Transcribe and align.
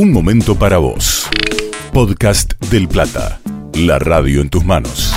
Un 0.00 0.12
momento 0.12 0.56
para 0.56 0.78
vos. 0.78 1.28
Podcast 1.92 2.52
del 2.70 2.86
Plata. 2.86 3.40
La 3.74 3.98
radio 3.98 4.40
en 4.42 4.48
tus 4.48 4.64
manos. 4.64 5.12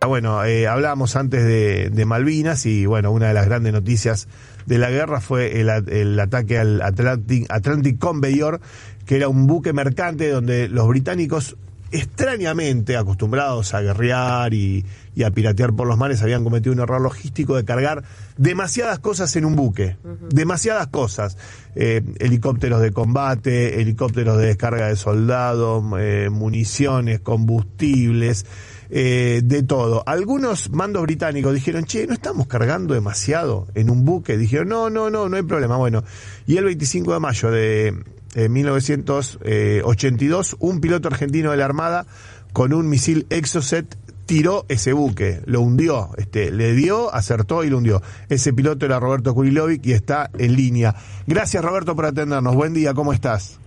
Ah, 0.00 0.08
Bueno, 0.08 0.44
eh, 0.44 0.66
hablábamos 0.66 1.14
antes 1.14 1.44
de, 1.44 2.04
Malvinas 2.04 2.66
y 2.66 2.86
bueno, 2.86 3.12
una 3.12 3.28
de 3.28 3.34
las 3.34 3.46
grandes 3.46 3.72
noticias 3.72 4.26
de 4.66 4.78
la 4.78 4.90
guerra 4.90 5.20
fue 5.20 5.60
el, 5.60 5.70
ataque 6.18 6.58
al 6.58 6.82
Atlantic 6.82 7.96
Conveyor, 8.00 8.60
que 9.06 9.14
era 9.14 9.28
un 9.28 9.46
buque 9.46 9.72
mercante 9.72 10.30
donde 10.30 10.68
los 10.68 10.88
británicos, 10.88 11.56
extrañamente 11.92 12.96
acostumbrados 12.96 13.74
a 13.74 13.82
guerrear 13.82 14.54
y, 14.54 14.84
y 15.14 15.22
a 15.24 15.30
piratear 15.30 15.74
por 15.74 15.86
los 15.86 15.98
mares, 15.98 16.22
habían 16.22 16.42
cometido 16.44 16.72
un 16.72 16.80
error 16.80 17.00
logístico 17.00 17.56
de 17.56 17.64
cargar 17.64 18.04
demasiadas 18.36 18.98
cosas 18.98 19.34
en 19.36 19.44
un 19.44 19.56
buque, 19.56 19.96
demasiadas 20.30 20.88
cosas. 20.88 21.36
Eh, 21.74 22.02
helicópteros 22.18 22.82
de 22.82 22.92
combate, 22.92 23.80
helicópteros 23.80 24.38
de 24.38 24.46
descarga 24.46 24.88
de 24.88 24.96
soldados, 24.96 25.82
eh, 25.98 26.28
municiones, 26.30 27.20
combustibles 27.20 28.46
eh, 28.90 29.40
de 29.42 29.62
todo. 29.62 30.02
Algunos 30.06 30.70
mandos 30.70 31.02
británicos 31.02 31.54
dijeron, 31.54 31.84
che, 31.84 32.06
no 32.06 32.12
estamos 32.12 32.46
cargando 32.46 32.92
demasiado 32.92 33.66
en 33.74 33.88
un 33.88 34.04
buque. 34.04 34.36
Dijeron, 34.36 34.68
no, 34.68 34.90
no, 34.90 35.08
no, 35.08 35.28
no 35.28 35.36
hay 35.36 35.42
problema. 35.42 35.76
Bueno, 35.76 36.04
y 36.46 36.58
el 36.58 36.64
25 36.64 37.14
de 37.14 37.20
mayo 37.20 37.50
de 37.50 37.94
eh, 38.34 38.48
1982, 38.48 40.56
un 40.60 40.80
piloto 40.80 41.08
argentino 41.08 41.50
de 41.50 41.56
la 41.56 41.64
Armada 41.64 42.06
con 42.52 42.72
un 42.72 42.88
misil 42.88 43.26
Exocet 43.30 43.96
tiró 44.26 44.64
ese 44.68 44.92
buque, 44.92 45.40
lo 45.46 45.60
hundió, 45.60 46.10
este, 46.16 46.50
le 46.50 46.72
dio, 46.74 47.12
acertó 47.14 47.64
y 47.64 47.70
lo 47.70 47.78
hundió. 47.78 48.02
Ese 48.28 48.52
piloto 48.52 48.86
era 48.86 49.00
Roberto 49.00 49.34
Kurilovic 49.34 49.84
y 49.86 49.92
está 49.92 50.30
en 50.38 50.54
línea. 50.56 50.94
Gracias 51.26 51.64
Roberto 51.64 51.94
por 51.96 52.06
atendernos. 52.06 52.54
Buen 52.54 52.72
día, 52.72 52.94
¿cómo 52.94 53.12
estás? 53.12 53.58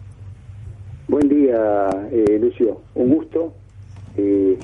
Buen 1.07 1.27
día, 1.29 1.89
eh, 2.11 2.39
Lucio. 2.41 2.81
Un 2.95 3.09
gusto. 3.13 3.53
Eh, 4.17 4.57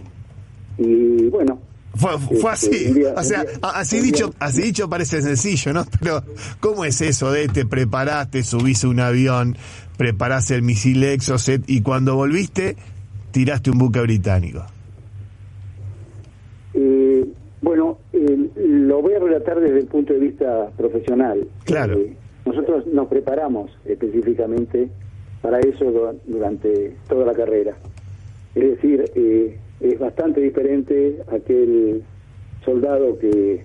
y 0.78 1.28
bueno. 1.28 1.60
Fue, 1.94 2.18
fue 2.18 2.36
este, 2.38 2.48
así, 2.54 2.94
día- 2.94 3.14
o 3.18 3.24
sea, 3.24 3.44
día- 3.44 3.60
así 3.62 3.96
día- 3.98 4.06
dicho, 4.06 4.34
así 4.40 4.62
dicho 4.62 4.90
parece 4.90 5.22
sencillo, 5.22 5.74
¿no? 5.74 5.86
Pero 6.00 6.24
¿cómo 6.62 6.86
es 6.86 7.02
eso 7.02 7.32
de 7.32 7.50
te 7.50 7.66
preparaste, 7.66 8.44
subís 8.44 8.86
un 8.86 9.02
avión, 9.02 9.58
preparás 10.02 10.50
el 10.52 10.64
misil 10.64 11.04
Exocet 11.04 11.62
y 11.68 11.82
cuando 11.82 12.16
volviste 12.16 12.76
tiraste 13.32 13.70
un 13.70 13.78
buque 13.78 14.02
británico? 14.02 14.64
Eh, 16.74 17.26
bueno, 17.62 17.98
eh, 18.14 18.50
lo 18.56 19.02
voy 19.02 19.14
a 19.14 19.20
relatar 19.20 19.60
desde 19.60 19.80
el 19.80 19.86
punto 19.86 20.14
de 20.14 20.20
vista 20.20 20.70
profesional. 20.78 21.48
Claro. 21.66 21.98
Eh, 22.00 22.16
nosotros 22.46 22.88
nos 22.88 23.08
preparamos 23.08 23.70
específicamente 23.86 24.90
para 25.42 25.60
eso 25.60 25.86
du- 25.92 26.20
durante 26.26 26.96
toda 27.08 27.26
la 27.28 27.34
carrera. 27.34 27.76
Es 28.56 28.64
decir, 28.72 29.06
eh, 29.16 29.58
es 29.82 30.00
bastante 30.00 30.42
diferente 30.42 31.22
aquel 31.32 32.02
soldado 32.66 33.18
que 33.20 33.64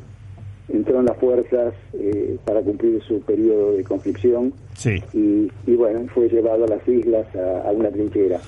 entró 0.69 0.99
en 1.01 1.07
las 1.07 1.17
fuerzas 1.19 1.75
eh, 1.95 2.39
para 2.45 2.61
cumplir 2.63 3.03
su 3.03 3.21
periodo 3.21 3.73
de 3.77 3.85
conscripción 3.85 4.53
Sí. 4.75 5.03
y, 5.13 5.51
y 5.67 5.75
bueno, 5.77 6.07
fue 6.13 6.29
llevado 6.29 6.65
a 6.65 6.69
las 6.69 6.87
islas 6.89 7.27
a, 7.37 7.69
a 7.69 7.73
una 7.73 7.91
trinchera. 7.91 8.41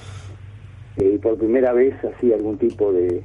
Eh, 0.96 1.12
y 1.14 1.18
por 1.18 1.36
primera 1.38 1.72
vez 1.72 1.94
hacía 2.04 2.34
algún 2.34 2.58
tipo 2.58 2.92
de, 2.92 3.22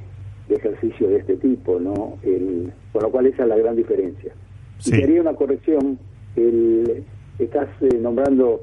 de 0.48 0.54
ejercicio 0.54 1.08
de 1.08 1.16
este 1.18 1.36
tipo, 1.36 1.80
¿no? 1.80 2.18
El, 2.22 2.72
con 2.92 3.02
lo 3.02 3.10
cual 3.10 3.26
esa 3.26 3.42
es 3.42 3.48
la 3.48 3.56
gran 3.56 3.74
diferencia. 3.76 4.32
Sí. 4.78 4.94
Y 4.94 5.00
quería 5.00 5.20
una 5.22 5.34
corrección, 5.34 5.98
el, 6.36 7.02
estás 7.38 7.68
eh, 7.80 7.98
nombrando 8.00 8.60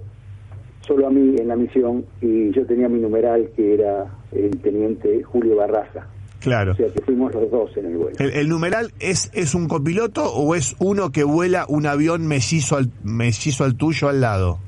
solo 0.81 1.07
a 1.07 1.09
mí 1.11 1.35
en 1.39 1.47
la 1.49 1.55
misión 1.55 2.05
y 2.21 2.51
yo 2.51 2.65
tenía 2.65 2.87
mi 2.89 2.99
numeral 2.99 3.49
que 3.55 3.73
era 3.75 4.07
el 4.31 4.57
teniente 4.61 5.21
Julio 5.23 5.55
Barraza. 5.57 6.07
Claro. 6.41 6.73
O 6.73 6.75
sea 6.75 6.87
que 6.89 7.01
fuimos 7.01 7.33
los 7.33 7.49
dos 7.49 7.77
en 7.77 7.85
el 7.85 7.97
vuelo. 7.97 8.15
¿El, 8.19 8.31
el 8.31 8.49
numeral 8.49 8.91
es, 8.99 9.29
es 9.33 9.55
un 9.55 9.67
copiloto 9.69 10.25
o 10.33 10.53
es 10.55 10.75
uno 10.79 11.11
que 11.11 11.23
vuela 11.23 11.65
un 11.69 11.85
avión 11.85 12.27
mellizo 12.27 12.75
al, 12.77 12.91
mellizo 13.03 13.63
al 13.63 13.75
tuyo 13.75 14.09
al 14.09 14.19
lado? 14.21 14.59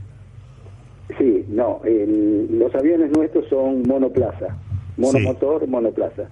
Sí, 1.17 1.45
no, 1.49 1.81
el- 1.83 2.57
los 2.57 2.73
aviones 2.75 3.11
nuestros 3.11 3.47
son 3.49 3.83
monoplaza, 3.87 4.55
monomotor, 4.97 5.67
monoplaza. 5.67 6.23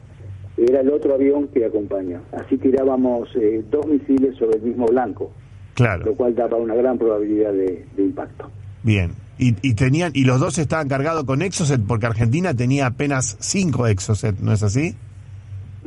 Era 0.58 0.82
el 0.82 0.90
otro 0.92 1.14
avión 1.16 1.48
que 1.50 1.66
acompaña. 1.66 2.22
Así 2.32 2.58
tirábamos 2.58 3.30
eh, 3.36 3.64
dos 3.70 3.86
misiles 3.88 4.36
sobre 4.38 4.58
el 4.58 4.64
mismo 4.64 4.86
blanco, 4.88 5.32
Claro. 5.74 6.06
lo 6.06 6.14
cual 6.16 6.36
daba 6.36 6.58
una 6.58 6.76
gran 6.76 6.98
probabilidad 6.98 7.52
de, 7.54 7.86
de 7.96 8.04
impacto. 8.04 8.50
Bien. 8.84 9.12
Y, 9.38 9.56
y 9.68 9.74
tenían 9.74 10.12
y 10.14 10.24
los 10.26 10.40
dos 10.40 10.58
estaban 10.60 10.88
cargados 10.88 11.24
con 11.24 11.42
Exocet 11.42 11.82
porque 11.88 12.06
Argentina 12.06 12.54
tenía 12.54 12.86
apenas 12.88 13.38
cinco 13.40 13.88
Exocet, 13.88 14.40
¿no 14.40 14.52
es 14.54 14.62
así? 14.62 14.96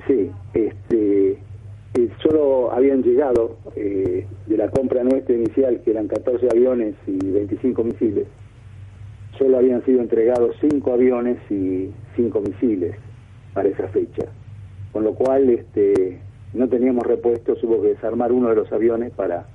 Sí, 0.07 0.31
este, 0.55 1.39
solo 2.23 2.73
habían 2.73 3.03
llegado 3.03 3.57
eh, 3.77 4.27
de 4.47 4.57
la 4.57 4.69
compra 4.71 5.05
nuestra 5.05 5.35
inicial, 5.35 5.81
que 5.85 5.91
eran 5.91 6.09
14 6.09 6.49
aviones 6.51 6.95
y 7.07 7.19
25 7.19 7.85
misiles, 7.85 8.27
solo 9.39 9.59
habían 9.59 9.85
sido 9.85 10.01
entregados 10.01 10.57
5 10.61 10.93
aviones 10.93 11.39
y 11.51 11.91
5 12.17 12.41
misiles 12.41 12.97
para 13.53 13.69
esa 13.69 13.89
fecha. 13.89 14.27
Con 14.93 15.05
lo 15.05 15.15
cual 15.15 15.51
este, 15.51 16.21
no 16.53 16.69
teníamos 16.69 17.05
repuestos, 17.05 17.63
hubo 17.65 17.83
que 17.83 17.89
desarmar 17.89 18.33
uno 18.33 18.49
de 18.49 18.57
los 18.57 18.73
aviones 18.73 19.13
para 19.13 19.47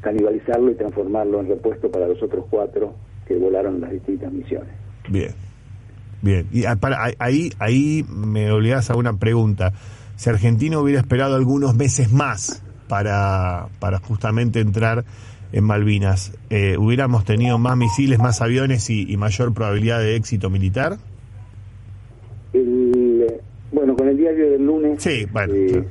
canibalizarlo 0.00 0.70
y 0.70 0.74
transformarlo 0.74 1.40
en 1.40 1.48
repuesto 1.48 1.90
para 1.90 2.08
los 2.08 2.22
otros 2.22 2.44
cuatro 2.50 2.94
que 3.26 3.36
volaron 3.36 3.80
las 3.80 3.92
distintas 3.92 4.32
misiones. 4.32 4.72
Bien. 5.08 5.30
Bien. 6.22 6.46
Y 6.52 6.64
ah, 6.64 6.76
para, 6.76 6.98
ahí- 7.18 7.52
ahí, 7.58 8.04
me 8.08 8.50
obligás 8.50 8.90
a 8.90 8.96
una 8.96 9.12
pregunta. 9.14 9.72
Si 10.16 10.30
Argentina 10.30 10.78
hubiera 10.78 11.00
esperado 11.00 11.34
algunos 11.34 11.74
meses 11.74 12.12
más 12.12 12.62
para, 12.88 13.66
para 13.80 13.98
justamente 13.98 14.60
entrar 14.60 15.04
en 15.52 15.64
Malvinas, 15.64 16.32
eh, 16.48 16.76
¿hubiéramos 16.78 17.24
tenido 17.24 17.58
más 17.58 17.76
misiles, 17.76 18.18
más 18.18 18.40
aviones 18.40 18.88
y, 18.88 19.12
y 19.12 19.16
mayor 19.16 19.52
probabilidad 19.52 19.98
de 19.98 20.14
éxito 20.16 20.48
militar? 20.48 20.96
El, 22.52 23.40
bueno, 23.72 23.96
con 23.96 24.08
el 24.08 24.16
diario 24.16 24.50
del 24.50 24.64
lunes 24.64 25.02
Sí, 25.02 25.26
bueno, 25.32 25.52
eh, 25.54 25.84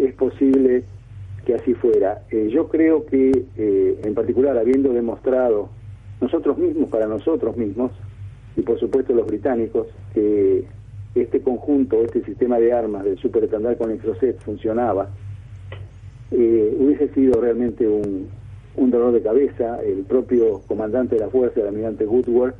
es 0.00 0.14
posible 0.14 0.84
que 1.46 1.54
así 1.54 1.74
fuera. 1.74 2.22
Eh, 2.30 2.50
yo 2.52 2.68
creo 2.68 3.04
que, 3.06 3.44
eh, 3.56 4.00
en 4.04 4.14
particular, 4.14 4.56
habiendo 4.58 4.92
demostrado 4.92 5.68
nosotros 6.20 6.56
mismos, 6.58 6.88
para 6.88 7.06
nosotros 7.06 7.56
mismos, 7.56 7.92
y 8.56 8.62
por 8.62 8.78
supuesto 8.78 9.14
los 9.14 9.26
británicos, 9.26 9.86
que 10.14 10.64
este 11.14 11.40
conjunto, 11.40 12.02
este 12.02 12.24
sistema 12.24 12.58
de 12.58 12.72
armas 12.72 13.04
del 13.04 13.18
superestandar 13.18 13.76
con 13.76 13.90
Exocet 13.90 14.38
funcionaba, 14.40 15.10
eh, 16.30 16.76
hubiese 16.78 17.08
sido 17.08 17.40
realmente 17.40 17.86
un, 17.86 18.28
un 18.76 18.90
dolor 18.90 19.12
de 19.12 19.22
cabeza. 19.22 19.80
El 19.82 20.04
propio 20.04 20.60
comandante 20.66 21.16
de 21.16 21.22
la 21.22 21.28
fuerza, 21.28 21.60
el 21.60 21.68
almirante 21.68 22.06
Woodward, 22.06 22.54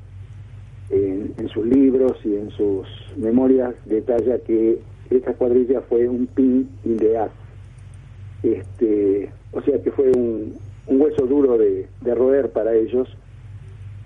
en, 0.91 1.49
sus 1.49 1.67
libros 1.67 2.19
y 2.25 2.37
en 2.37 2.51
sus 2.51 2.87
memorias 3.17 3.75
detalla 3.87 4.39
que 4.39 4.79
esta 5.11 5.33
cuadrilla 5.35 5.81
fue 5.83 6.09
un 6.09 6.27
pin 6.27 6.69
in 6.85 6.97
the. 6.99 7.19
Este, 8.43 9.31
o 9.53 9.63
sea 9.63 9.81
que 9.83 9.91
fue 9.91 10.11
un, 10.11 10.55
un 10.87 11.01
hueso 11.01 11.27
duro 11.27 11.57
de, 11.57 11.87
de 12.01 12.15
roer 12.15 12.51
para 12.51 12.75
ellos 12.75 13.09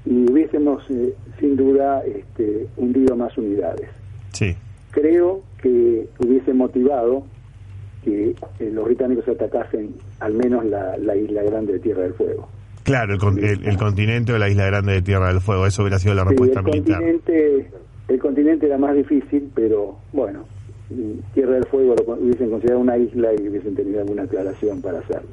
y 0.06 0.31
hubiésemos 0.31 0.83
eh, 0.91 1.12
sin 1.41 1.56
duda 1.56 2.03
este, 2.06 2.67
hundido 2.77 3.17
más 3.17 3.37
unidades. 3.37 3.89
Sí. 4.33 4.55
Creo 4.93 5.43
que 5.61 6.09
hubiese 6.21 6.55
motivado 6.55 7.25
que 8.05 8.31
eh, 8.61 8.71
los 8.72 8.84
británicos 8.84 9.27
atacasen 9.28 9.94
al 10.21 10.33
menos 10.34 10.65
la, 10.65 10.97
la 10.97 11.17
isla 11.17 11.43
grande 11.43 11.75
de 11.75 11.78
Tierra 11.81 12.03
del 12.03 12.15
Fuego. 12.15 12.49
Claro, 12.84 13.15
el, 13.15 13.19
con- 13.19 13.39
el- 13.43 13.67
el 13.67 13.76
continente 13.76 14.32
o 14.32 14.38
la 14.38 14.49
isla 14.49 14.67
grande 14.67 14.93
de 14.93 15.03
Tierra 15.03 15.29
del 15.29 15.41
Fuego, 15.41 15.67
eso 15.67 15.82
hubiera 15.82 15.99
sido 15.99 16.14
la 16.14 16.23
Sí, 16.23 16.29
respuesta 16.29 16.61
el 16.61 16.67
militar. 16.67 16.94
continente, 17.00 17.70
el 18.08 18.19
continente 18.20 18.67
era 18.67 18.79
más 18.79 18.94
difícil, 18.94 19.50
pero 19.55 19.97
bueno, 20.12 20.44
Tierra 21.35 21.55
del 21.55 21.64
Fuego 21.64 21.97
lo 21.97 22.14
hubiesen 22.14 22.49
considerado 22.49 22.81
una 22.81 22.97
isla 22.97 23.31
y 23.35 23.49
hubiesen 23.49 23.75
tenido 23.75 24.00
alguna 24.03 24.23
aclaración 24.23 24.81
para 24.81 25.00
hacerlo. 25.00 25.31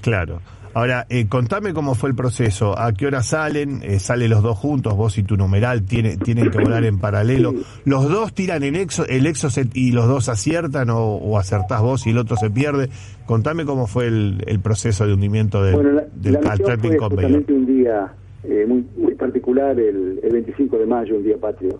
Claro. 0.00 0.40
Ahora, 0.74 1.06
eh, 1.08 1.28
contame 1.28 1.72
cómo 1.72 1.94
fue 1.94 2.10
el 2.10 2.16
proceso. 2.16 2.76
¿A 2.78 2.92
qué 2.92 3.06
hora 3.06 3.22
salen? 3.22 3.80
Eh, 3.84 4.00
¿Salen 4.00 4.30
los 4.30 4.42
dos 4.42 4.58
juntos? 4.58 4.96
¿Vos 4.96 5.16
y 5.18 5.22
tu 5.22 5.36
numeral 5.36 5.84
tiene, 5.84 6.16
tienen 6.16 6.50
que 6.50 6.58
volar 6.58 6.84
en 6.84 6.98
paralelo? 6.98 7.54
¿Los 7.84 8.08
dos 8.08 8.34
tiran 8.34 8.64
el, 8.64 8.74
exo, 8.76 9.06
el 9.06 9.26
exocet 9.26 9.68
y 9.76 9.92
los 9.92 10.08
dos 10.08 10.28
aciertan 10.28 10.90
o, 10.90 10.98
o 11.16 11.38
acertás 11.38 11.80
vos 11.80 12.06
y 12.06 12.10
el 12.10 12.18
otro 12.18 12.36
se 12.36 12.50
pierde? 12.50 12.88
Contame 13.24 13.64
cómo 13.64 13.86
fue 13.86 14.08
el, 14.08 14.42
el 14.48 14.58
proceso 14.60 15.06
de 15.06 15.14
hundimiento 15.14 15.62
del, 15.62 15.74
bueno, 15.76 15.90
la, 15.92 16.04
del 16.12 16.32
la 16.34 16.40
fue 16.40 16.96
Conveyor. 16.96 17.44
un 17.48 17.66
día 17.66 18.12
eh, 18.42 18.66
muy, 18.68 18.84
muy 18.96 19.14
particular, 19.14 19.78
el, 19.78 20.20
el 20.22 20.32
25 20.32 20.76
de 20.78 20.86
mayo, 20.86 21.16
un 21.16 21.22
día 21.22 21.36
patrio. 21.38 21.78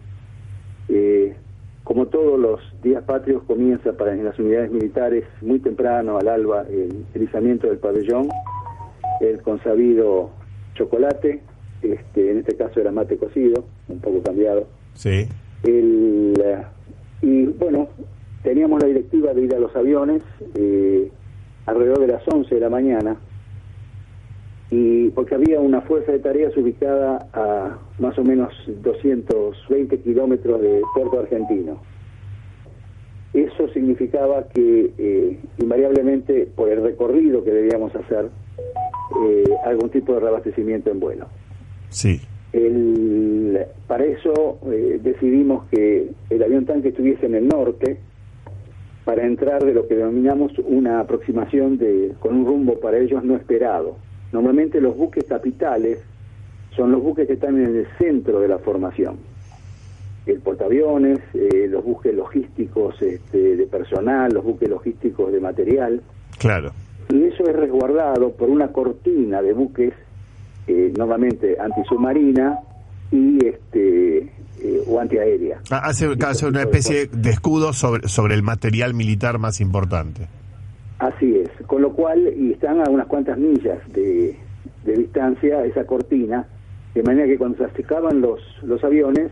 Eh, 0.88 1.35
como 1.82 2.06
todos 2.06 2.38
los 2.38 2.61
días 2.82 3.02
patrios, 3.05 3.43
comienza 3.43 3.93
para 3.93 4.14
en 4.14 4.25
las 4.25 4.38
unidades 4.38 4.70
militares 4.70 5.25
muy 5.43 5.58
temprano, 5.58 6.17
al 6.19 6.29
alba, 6.29 6.62
el 6.70 7.05
el 7.12 7.23
izamiento 7.23 7.67
del 7.67 7.79
pabellón, 7.79 8.29
el 9.20 9.43
consabido 9.43 10.31
chocolate, 10.75 11.40
este, 11.82 12.31
en 12.31 12.38
este 12.38 12.56
caso 12.56 12.81
era 12.81 12.90
mate 12.90 13.16
cocido, 13.16 13.64
un 13.88 14.00
poco 14.00 14.22
cambiado. 14.22 14.66
Sí. 14.94 15.28
El, 15.62 16.34
y 17.22 17.46
bueno, 17.46 17.88
teníamos 18.43 18.82
la 18.82 18.88
directiva 18.88 19.32
de 19.32 19.43
ir 19.43 19.55
a 19.55 19.58
los 19.58 19.75
aviones 19.75 20.22
eh, 20.55 21.11
alrededor 21.66 22.00
de 22.00 22.08
las 22.08 22.22
11 22.26 22.55
de 22.55 22.61
la 22.61 22.70
mañana, 22.70 23.16
y 24.70 25.11
porque 25.11 25.34
había 25.34 25.60
una 25.60 25.81
fuerza 25.82 26.12
de 26.12 26.19
tareas 26.19 26.56
ubicada 26.56 27.28
a 27.32 27.78
más 27.99 28.19
o 28.19 28.25
menos 28.25 28.52
220 28.67 30.00
kilómetros 30.00 30.60
de 30.60 30.82
Puerto 30.94 31.20
Argentino. 31.20 31.81
Eso 33.34 33.69
significaba 33.70 34.44
que 34.48 34.92
eh, 34.96 35.38
invariablemente 35.58 36.46
por 36.54 36.69
el 36.70 36.82
recorrido 36.82 37.42
que 37.42 37.50
debíamos 37.50 37.94
hacer, 37.96 38.31
eh, 39.26 39.44
algún 39.64 39.90
tipo 39.90 40.14
de 40.14 40.20
reabastecimiento 40.20 40.92
en 40.92 41.00
vuelo. 41.00 41.26
Sí. 41.88 42.20
El, 42.52 43.58
para 43.88 44.04
eso 44.04 44.60
eh, 44.70 45.00
decidimos 45.02 45.64
que 45.69 46.10
el 46.31 46.42
avión 46.44 46.64
tanque 46.64 46.88
estuviese 46.90 47.26
en 47.26 47.34
el 47.34 47.48
norte 47.48 47.98
para 49.04 49.26
entrar 49.26 49.64
de 49.64 49.75
lo 49.75 49.88
que 49.88 49.96
denominamos 49.96 50.52
una 50.60 51.00
aproximación 51.00 51.76
de 51.76 52.12
con 52.20 52.36
un 52.36 52.46
rumbo 52.46 52.78
para 52.78 52.98
ellos 52.98 53.25
no 53.25 53.34
esperado. 53.34 53.96
Normalmente 54.32 54.81
los 54.81 54.96
buques 54.96 55.25
capitales 55.25 55.98
son 56.76 56.92
los 56.92 57.02
buques 57.02 57.26
que 57.26 57.34
están 57.34 57.60
en 57.60 57.76
el 57.76 57.86
centro 57.98 58.38
de 58.40 58.46
la 58.46 58.58
formación. 58.58 59.33
El 60.26 60.41
portaaviones, 60.41 61.19
eh, 61.35 61.67
los 61.69 61.85
buques 61.85 62.15
logísticos 62.15 63.00
este, 63.03 63.56
de 63.56 63.67
personal, 63.67 64.32
los 64.32 64.44
buques 64.44 64.69
logísticos 64.69 65.32
de 65.32 65.41
material. 65.41 66.00
Claro. 66.38 66.73
Y 67.11 67.25
eso 67.25 67.44
es 67.44 67.55
resguardado 67.55 68.32
por 68.32 68.49
una 68.49 68.69
cortina 68.69 69.43
de 69.43 69.53
buques 69.53 69.93
eh, 70.67 70.93
normalmente 70.97 71.56
antisubmarina 71.61 72.59
y 73.11 73.44
este 73.44 74.19
eh, 74.62 74.82
o 74.87 74.99
antiaérea. 74.99 75.61
Ah, 75.71 75.82
hace, 75.85 76.09
hace 76.27 76.47
una 76.47 76.62
especie 76.62 77.06
de 77.06 77.31
escudo 77.31 77.75
sobre, 77.75 78.09
sobre 78.09 78.35
el 78.35 78.43
material 78.43 78.94
militar 78.94 79.38
más 79.38 79.61
importante. 79.61 80.27
Así 80.99 81.37
es, 81.37 81.50
con 81.67 81.82
lo 81.82 81.93
cual, 81.93 82.32
y 82.35 82.53
están 82.53 82.81
a 82.81 82.88
unas 82.88 83.06
cuantas 83.09 83.37
millas 83.37 83.79
de, 83.93 84.38
de 84.85 84.93
distancia 84.94 85.65
esa 85.67 85.85
cortina, 85.85 86.47
de 86.94 87.03
manera 87.03 87.27
que 87.27 87.37
cuando 87.37 87.59
se 87.59 87.65
acercaban 87.65 88.20
los, 88.20 88.41
los 88.62 88.82
aviones, 88.85 89.31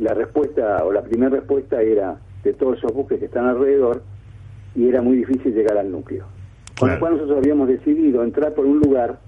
la 0.00 0.14
respuesta 0.14 0.84
o 0.84 0.92
la 0.92 1.02
primera 1.02 1.30
respuesta 1.30 1.80
era 1.82 2.16
de 2.44 2.52
todos 2.54 2.78
esos 2.78 2.92
buques 2.92 3.18
que 3.18 3.26
están 3.26 3.46
alrededor 3.46 4.02
y 4.74 4.88
era 4.88 5.02
muy 5.02 5.16
difícil 5.16 5.54
llegar 5.54 5.78
al 5.78 5.90
núcleo. 5.90 6.24
Con 6.78 6.88
Claro. 6.88 6.94
lo 6.94 7.00
cual 7.00 7.12
nosotros 7.14 7.38
habíamos 7.38 7.68
decidido 7.68 8.24
entrar 8.24 8.54
por 8.54 8.66
un 8.66 8.80
lugar 8.80 9.18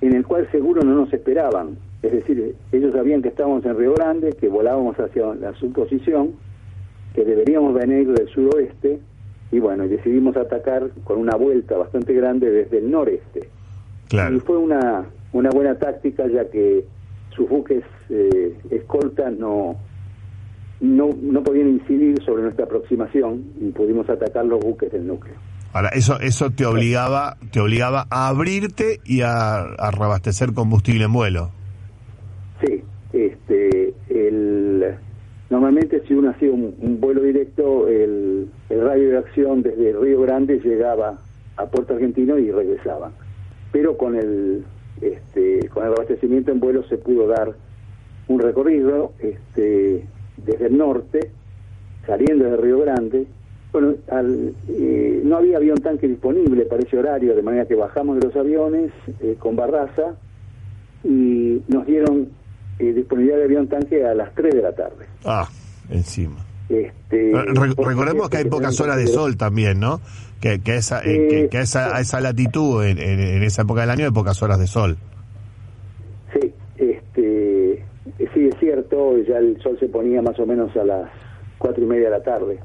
en 0.00 0.14
el 0.14 0.24
cual 0.26 0.48
seguro 0.50 0.82
no 0.82 0.94
nos 0.94 1.12
esperaban. 1.12 1.76
Es 2.02 2.12
decir, 2.12 2.54
ellos 2.72 2.92
sabían 2.94 3.20
que 3.22 3.28
estábamos 3.28 3.64
en 3.66 3.76
Río 3.76 3.94
Grande, 3.94 4.32
que 4.32 4.48
volábamos 4.48 4.98
hacia 4.98 5.34
la 5.34 5.52
subposición, 5.54 6.32
que 7.14 7.24
deberíamos 7.24 7.74
venir 7.74 8.10
del 8.12 8.28
suroeste, 8.28 9.00
y 9.52 9.58
bueno, 9.58 9.84
y 9.84 9.88
decidimos 9.88 10.36
atacar 10.36 10.90
con 11.04 11.18
una 11.18 11.34
vuelta 11.36 11.76
bastante 11.76 12.14
grande 12.14 12.50
desde 12.50 12.78
el 12.78 12.90
noreste. 12.90 13.48
Claro. 14.08 14.36
Y 14.36 14.40
fue 14.40 14.56
una, 14.56 15.04
una 15.32 15.50
buena 15.50 15.74
táctica, 15.76 16.26
ya 16.28 16.44
que 16.48 16.84
sus 17.34 17.48
buques 17.48 17.82
eh, 18.08 18.56
escoltas 18.70 19.32
no, 19.38 19.76
no, 20.80 21.10
no 21.20 21.42
podían 21.42 21.68
incidir 21.68 22.22
sobre 22.24 22.42
nuestra 22.42 22.64
aproximación 22.64 23.44
y 23.60 23.70
pudimos 23.70 24.08
atacar 24.08 24.44
los 24.46 24.60
buques 24.60 24.90
del 24.92 25.06
núcleo. 25.06 25.34
Ahora, 25.72 25.90
eso, 25.90 26.18
eso 26.20 26.50
te 26.50 26.66
obligaba, 26.66 27.36
te 27.52 27.60
obligaba 27.60 28.06
a 28.10 28.28
abrirte 28.28 28.98
y 29.04 29.20
a, 29.20 29.60
a 29.60 29.90
reabastecer 29.92 30.52
combustible 30.52 31.04
en 31.04 31.12
vuelo. 31.12 31.50
Sí, 32.64 32.82
este, 33.12 33.94
el, 34.08 34.96
normalmente 35.48 36.02
si 36.08 36.14
uno 36.14 36.30
hacía 36.30 36.50
un, 36.50 36.74
un 36.80 37.00
vuelo 37.00 37.22
directo, 37.22 37.86
el, 37.86 38.48
el 38.68 38.80
radio 38.80 39.10
de 39.10 39.18
acción 39.18 39.62
desde 39.62 39.92
Río 39.92 40.22
Grande 40.22 40.58
llegaba 40.58 41.18
a 41.56 41.66
Puerto 41.66 41.94
Argentino 41.94 42.36
y 42.38 42.50
regresaba. 42.50 43.12
Pero 43.70 43.96
con 43.96 44.16
el, 44.16 44.64
este, 45.00 45.68
con 45.68 45.84
el 45.86 45.92
abastecimiento 45.92 46.52
en 46.52 46.60
vuelo 46.60 46.82
se 46.84 46.98
pudo 46.98 47.26
dar 47.26 47.54
un 48.28 48.40
recorrido 48.40 49.12
este, 49.18 50.04
desde 50.36 50.66
el 50.66 50.76
norte, 50.76 51.30
saliendo 52.06 52.44
de 52.44 52.56
Río 52.56 52.80
Grande. 52.80 53.26
Bueno, 53.72 53.94
al, 54.10 54.52
eh, 54.68 55.20
no 55.24 55.36
había 55.36 55.58
avión 55.58 55.78
tanque 55.80 56.08
disponible 56.08 56.64
para 56.64 56.82
ese 56.82 56.98
horario, 56.98 57.34
de 57.34 57.42
manera 57.42 57.66
que 57.66 57.74
bajamos 57.74 58.18
de 58.18 58.26
los 58.26 58.36
aviones 58.36 58.92
eh, 59.20 59.36
con 59.38 59.56
Barraza 59.56 60.16
y 61.04 61.62
nos 61.68 61.86
dieron 61.86 62.28
eh, 62.78 62.92
disponibilidad 62.92 63.38
de 63.38 63.44
avión 63.44 63.68
tanque 63.68 64.04
a 64.04 64.14
las 64.14 64.34
3 64.34 64.54
de 64.54 64.62
la 64.62 64.72
tarde. 64.72 65.06
Ah, 65.24 65.48
encima. 65.88 66.49
Este, 66.70 67.32
Re- 67.34 67.74
recordemos 67.76 68.30
que 68.30 68.36
hay 68.38 68.44
pocas 68.44 68.80
horas 68.80 68.96
de 68.96 69.08
sol 69.08 69.36
también, 69.36 69.80
¿no? 69.80 70.00
Que, 70.40 70.60
que, 70.60 70.76
esa, 70.76 71.02
eh, 71.04 71.26
que, 71.28 71.48
que 71.50 71.58
a 71.58 71.62
esa, 71.62 71.96
a 71.96 72.00
esa 72.00 72.20
latitud, 72.20 72.84
en, 72.84 72.98
en- 72.98 73.42
esa 73.42 73.62
época 73.62 73.80
del 73.82 73.90
año, 73.90 74.04
hay 74.06 74.12
pocas 74.12 74.40
horas 74.42 74.58
de 74.60 74.66
sol. 74.68 74.96
Sí, 76.32 76.52
este, 76.78 77.84
sí 78.32 78.46
es 78.48 78.54
cierto, 78.60 79.18
ya 79.18 79.38
el 79.38 79.60
sol 79.60 79.76
se 79.80 79.88
ponía 79.88 80.22
más 80.22 80.38
o 80.38 80.46
menos 80.46 80.74
a 80.76 80.84
las 80.84 81.10
cuatro 81.58 81.82
y 81.82 81.86
media 81.86 82.04
de 82.04 82.10
la 82.10 82.22
tarde. 82.22 82.60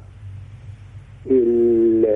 El, 1.27 2.07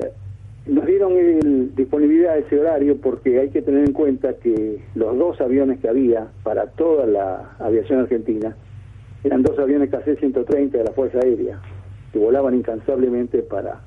nos 0.66 0.86
dieron 0.86 1.12
el, 1.16 1.74
disponibilidad 1.74 2.34
de 2.34 2.40
ese 2.42 2.58
horario 2.60 2.96
porque 2.98 3.40
hay 3.40 3.48
que 3.50 3.62
tener 3.62 3.84
en 3.84 3.92
cuenta 3.92 4.34
que 4.34 4.80
los 4.94 5.18
dos 5.18 5.40
aviones 5.40 5.80
que 5.80 5.88
había 5.88 6.28
para 6.44 6.66
toda 6.68 7.06
la 7.06 7.56
aviación 7.58 8.00
argentina 8.00 8.54
eran 9.24 9.42
dos 9.42 9.58
aviones 9.58 9.90
KC-130 9.90 10.70
de 10.70 10.84
la 10.84 10.92
Fuerza 10.92 11.18
Aérea 11.18 11.60
que 12.12 12.18
volaban 12.18 12.54
incansablemente 12.54 13.42
para 13.42 13.80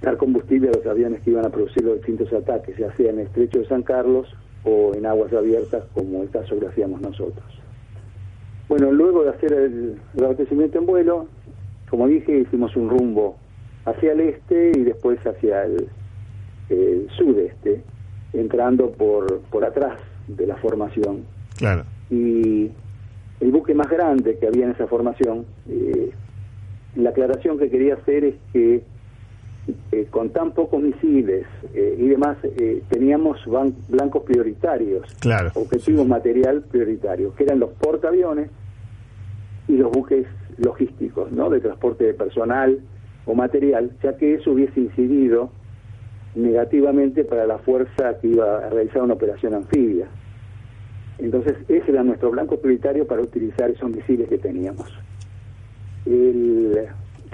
dar 0.00 0.16
combustible 0.16 0.68
a 0.68 0.72
los 0.72 0.86
aviones 0.86 1.20
que 1.22 1.30
iban 1.30 1.44
a 1.46 1.50
producir 1.50 1.84
los 1.84 1.96
distintos 1.96 2.32
ataques, 2.32 2.76
ya 2.76 2.92
sea 2.96 3.10
en 3.10 3.20
el 3.20 3.26
estrecho 3.26 3.60
de 3.60 3.66
San 3.66 3.82
Carlos 3.82 4.28
o 4.64 4.94
en 4.94 5.06
aguas 5.06 5.32
abiertas, 5.32 5.84
como 5.94 6.22
el 6.22 6.30
caso 6.30 6.58
que 6.58 6.66
hacíamos 6.66 7.00
nosotros. 7.00 7.44
Bueno, 8.68 8.90
luego 8.90 9.24
de 9.24 9.30
hacer 9.30 9.52
el 9.52 9.96
abastecimiento 10.18 10.78
en 10.78 10.86
vuelo, 10.86 11.26
como 11.90 12.06
dije, 12.06 12.38
hicimos 12.38 12.74
un 12.76 12.88
rumbo 12.88 13.36
hacia 13.84 14.12
el 14.12 14.20
este 14.20 14.72
y 14.74 14.82
después 14.82 15.18
hacia 15.26 15.64
el, 15.64 15.88
el 16.68 17.08
sudeste, 17.16 17.82
entrando 18.32 18.90
por, 18.92 19.40
por 19.50 19.64
atrás 19.64 19.98
de 20.26 20.46
la 20.46 20.56
formación. 20.56 21.24
Claro. 21.58 21.84
Y 22.10 22.70
el 23.40 23.50
buque 23.50 23.74
más 23.74 23.90
grande 23.90 24.38
que 24.38 24.46
había 24.46 24.64
en 24.64 24.70
esa 24.70 24.86
formación, 24.86 25.44
eh, 25.68 26.12
la 26.96 27.10
aclaración 27.10 27.58
que 27.58 27.70
quería 27.70 27.94
hacer 27.94 28.24
es 28.24 28.34
que 28.52 28.82
eh, 29.92 30.06
con 30.10 30.30
tan 30.30 30.52
pocos 30.52 30.82
misiles 30.82 31.46
eh, 31.72 31.96
y 31.96 32.08
demás, 32.08 32.36
eh, 32.42 32.82
teníamos 32.88 33.38
blancos 33.88 34.24
prioritarios, 34.24 35.14
Claro, 35.20 35.52
objetivos 35.54 36.06
material 36.06 36.62
prioritarios, 36.62 37.34
que 37.34 37.44
eran 37.44 37.60
los 37.60 37.70
portaaviones 37.74 38.50
y 39.68 39.76
los 39.76 39.92
buques 39.92 40.26
logísticos, 40.58 41.30
¿no? 41.30 41.48
De 41.48 41.60
transporte 41.60 42.04
de 42.04 42.14
personal 42.14 42.80
o 43.24 43.34
material, 43.34 43.92
ya 44.02 44.16
que 44.16 44.34
eso 44.34 44.50
hubiese 44.50 44.80
incidido 44.80 45.50
negativamente 46.34 47.24
para 47.24 47.46
la 47.46 47.58
fuerza 47.58 48.18
que 48.20 48.28
iba 48.28 48.66
a 48.66 48.70
realizar 48.70 49.02
una 49.02 49.14
operación 49.14 49.54
anfibia. 49.54 50.08
Entonces, 51.18 51.56
ese 51.68 51.90
era 51.90 52.02
nuestro 52.02 52.32
blanco 52.32 52.56
prioritario 52.56 53.06
para 53.06 53.22
utilizar 53.22 53.70
esos 53.70 53.88
misiles 53.90 54.28
que 54.28 54.38
teníamos. 54.38 54.92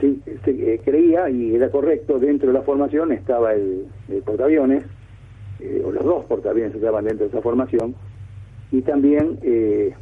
Sí, 0.00 0.22
se, 0.44 0.50
eh, 0.74 0.80
creía, 0.84 1.28
y 1.28 1.54
era 1.56 1.70
correcto, 1.70 2.18
dentro 2.18 2.48
de 2.48 2.54
la 2.54 2.62
formación 2.62 3.10
estaba 3.10 3.52
el, 3.52 3.86
el 4.08 4.22
portaaviones, 4.22 4.84
eh, 5.60 5.82
o 5.84 5.90
los 5.90 6.04
dos 6.04 6.24
portaaviones 6.26 6.74
estaban 6.74 7.04
dentro 7.04 7.26
de 7.26 7.30
esa 7.30 7.42
formación, 7.42 7.96
y 8.70 8.82
también 8.82 9.38
eh, 9.42 9.92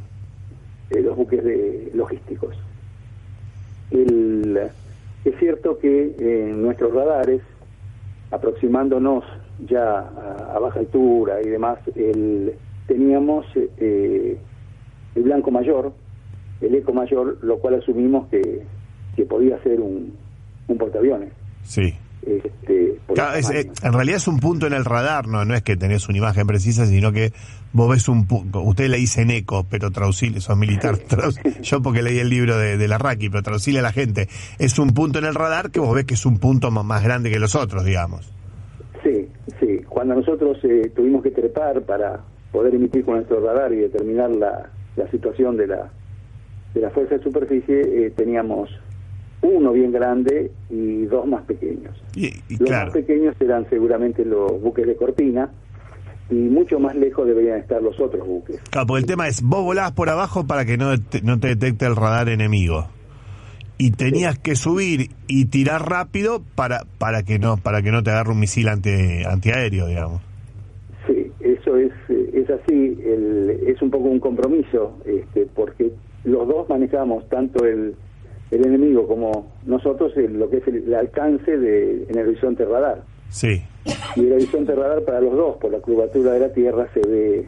eh, 0.91 1.01
los 1.01 1.15
buques 1.15 1.43
de, 1.43 1.91
logísticos. 1.95 2.55
El, 3.89 4.69
es 5.25 5.35
cierto 5.39 5.79
que 5.79 6.15
en 6.19 6.61
nuestros 6.61 6.93
radares, 6.93 7.41
aproximándonos 8.29 9.23
ya 9.67 9.99
a, 9.99 10.55
a 10.55 10.59
baja 10.59 10.79
altura 10.79 11.41
y 11.41 11.49
demás, 11.49 11.79
el, 11.95 12.53
teníamos 12.87 13.45
eh, 13.55 14.37
el 15.15 15.23
blanco 15.23 15.49
mayor, 15.51 15.91
el 16.61 16.75
eco 16.75 16.93
mayor, 16.93 17.37
lo 17.41 17.57
cual 17.57 17.75
asumimos 17.75 18.27
que, 18.27 18.63
que 19.17 19.25
podía 19.25 19.61
ser 19.63 19.81
un, 19.81 20.13
un 20.69 20.77
portaaviones. 20.77 21.33
Sí. 21.63 21.93
Este, 22.25 22.95
Claro, 23.13 23.37
es- 23.37 23.49
eh, 23.49 23.69
en 23.83 23.93
realidad 23.93 24.17
es 24.17 24.27
un 24.27 24.39
punto 24.39 24.67
en 24.67 24.73
el 24.73 24.85
radar, 24.85 25.27
no, 25.27 25.43
no 25.45 25.55
es 25.55 25.63
que 25.63 25.75
tenés 25.77 26.07
una 26.09 26.17
imagen 26.19 26.45
precisa, 26.45 26.85
sino 26.85 27.11
que 27.11 27.31
vos 27.73 27.89
ves 27.89 28.07
un 28.09 28.27
punto. 28.27 28.61
Ustedes 28.61 28.89
le 28.89 28.97
dicen 28.97 29.31
eco, 29.31 29.65
pero 29.69 29.91
traducile, 29.91 30.39
sos 30.41 30.57
militar. 30.57 30.95
traduc- 30.97 31.61
yo 31.61 31.81
porque 31.81 32.01
leí 32.03 32.19
el 32.19 32.29
libro 32.29 32.57
de, 32.57 32.77
de 32.77 32.87
la 32.87 32.97
Raki, 32.97 33.29
pero 33.29 33.43
traducile 33.43 33.79
a 33.79 33.81
la 33.81 33.91
gente. 33.91 34.27
Es 34.59 34.77
un 34.77 34.89
punto 34.93 35.19
en 35.19 35.25
el 35.25 35.35
radar 35.35 35.71
que 35.71 35.79
vos 35.79 35.95
ves 35.95 36.05
que 36.05 36.13
es 36.13 36.25
un 36.25 36.37
punto 36.37 36.69
ma- 36.69 36.83
más 36.83 37.03
grande 37.03 37.31
que 37.31 37.39
los 37.39 37.55
otros, 37.55 37.83
digamos. 37.85 38.31
Sí, 39.03 39.27
sí. 39.59 39.79
Cuando 39.87 40.15
nosotros 40.15 40.57
eh, 40.63 40.91
tuvimos 40.95 41.23
que 41.23 41.31
trepar 41.31 41.81
para 41.83 42.19
poder 42.51 42.75
emitir 42.75 43.05
con 43.05 43.15
nuestro 43.15 43.39
radar 43.39 43.71
y 43.73 43.77
determinar 43.77 44.29
la, 44.31 44.69
la 44.95 45.09
situación 45.11 45.55
de 45.57 45.67
la, 45.67 45.89
de 46.73 46.81
la 46.81 46.89
fuerza 46.89 47.15
de 47.17 47.23
superficie, 47.23 48.05
eh, 48.07 48.11
teníamos 48.15 48.69
uno 49.41 49.71
bien 49.71 49.91
grande 49.91 50.51
y 50.69 51.03
dos 51.05 51.25
más 51.27 51.43
pequeños. 51.45 51.95
Y, 52.15 52.27
y 52.49 52.57
Los 52.57 52.69
claro, 52.69 52.85
más 52.87 52.93
pequeños 52.93 53.35
eran 53.39 53.69
seguramente 53.69 54.25
los 54.25 54.59
buques 54.61 54.85
de 54.85 54.95
Cortina 54.95 55.49
y 56.29 56.35
mucho 56.35 56.79
más 56.79 56.95
lejos 56.95 57.25
deberían 57.27 57.59
estar 57.59 57.81
los 57.81 57.99
otros 57.99 58.27
buques. 58.27 58.59
claro, 58.69 58.87
porque 58.87 59.01
el 59.01 59.05
tema 59.05 59.27
es, 59.27 59.41
vos 59.41 59.63
volabas 59.63 59.93
por 59.93 60.09
abajo 60.09 60.45
para 60.45 60.65
que 60.65 60.77
no 60.77 60.99
te, 60.99 61.21
no 61.21 61.39
te 61.39 61.49
detecte 61.49 61.85
el 61.85 61.95
radar 61.95 62.29
enemigo. 62.29 62.87
Y 63.79 63.91
tenías 63.91 64.39
que 64.39 64.55
subir 64.55 65.11
y 65.27 65.45
tirar 65.45 65.87
rápido 65.87 66.41
para 66.55 66.79
para 66.97 67.21
que 67.21 67.37
no 67.37 67.57
para 67.57 67.83
que 67.83 67.91
no 67.91 68.01
te 68.01 68.09
agarre 68.09 68.31
un 68.31 68.39
misil 68.39 68.69
anti, 68.69 68.89
antiaéreo, 69.23 69.85
digamos. 69.85 70.19
Sí, 71.05 71.31
eso 71.39 71.77
es, 71.77 71.91
es 72.09 72.49
así, 72.49 72.73
el- 73.05 73.59
es 73.67 73.79
un 73.83 73.91
poco 73.91 74.05
un 74.09 74.19
compromiso, 74.19 74.97
este, 75.05 75.45
porque 75.53 75.91
los 76.23 76.47
dos 76.47 76.67
manejamos 76.67 77.29
tanto 77.29 77.63
el, 77.65 77.93
el 78.51 78.65
enemigo 78.65 79.07
como 79.07 79.51
nosotros 79.65 80.15
en 80.17 80.39
lo 80.39 80.49
que 80.49 80.57
es 80.57 80.67
el, 80.67 80.77
el 80.87 80.95
alcance 80.95 81.57
de, 81.57 82.05
en 82.09 82.17
el 82.17 82.27
horizonte 82.29 82.65
radar. 82.65 83.03
Sí, 83.29 83.61
Y 84.15 84.25
el 84.25 84.33
horizonte 84.33 84.73
radar 84.73 85.01
para 85.03 85.19
los 85.21 85.35
dos, 85.35 85.57
por 85.57 85.71
la 85.71 85.79
curvatura 85.79 86.31
de 86.33 86.39
la 86.39 86.53
Tierra, 86.53 86.87
se 86.93 87.01
ve 87.07 87.45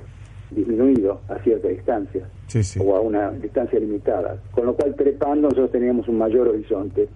disminuido 0.52 1.22
a 1.30 1.38
cierta 1.40 1.68
distancia 1.68 2.28
sí, 2.48 2.64
sí. 2.64 2.80
o 2.84 2.96
a 2.96 3.00
una 3.02 3.32
distancia 3.32 3.80
limitada. 3.80 4.38
Con 4.52 4.66
lo 4.66 4.74
cual, 4.76 4.96
trepando, 4.96 5.44
nosotros 5.50 5.72
teníamos 5.72 6.08
un 6.08 6.18
mayor 6.18 6.48
horizonte. 6.50 7.08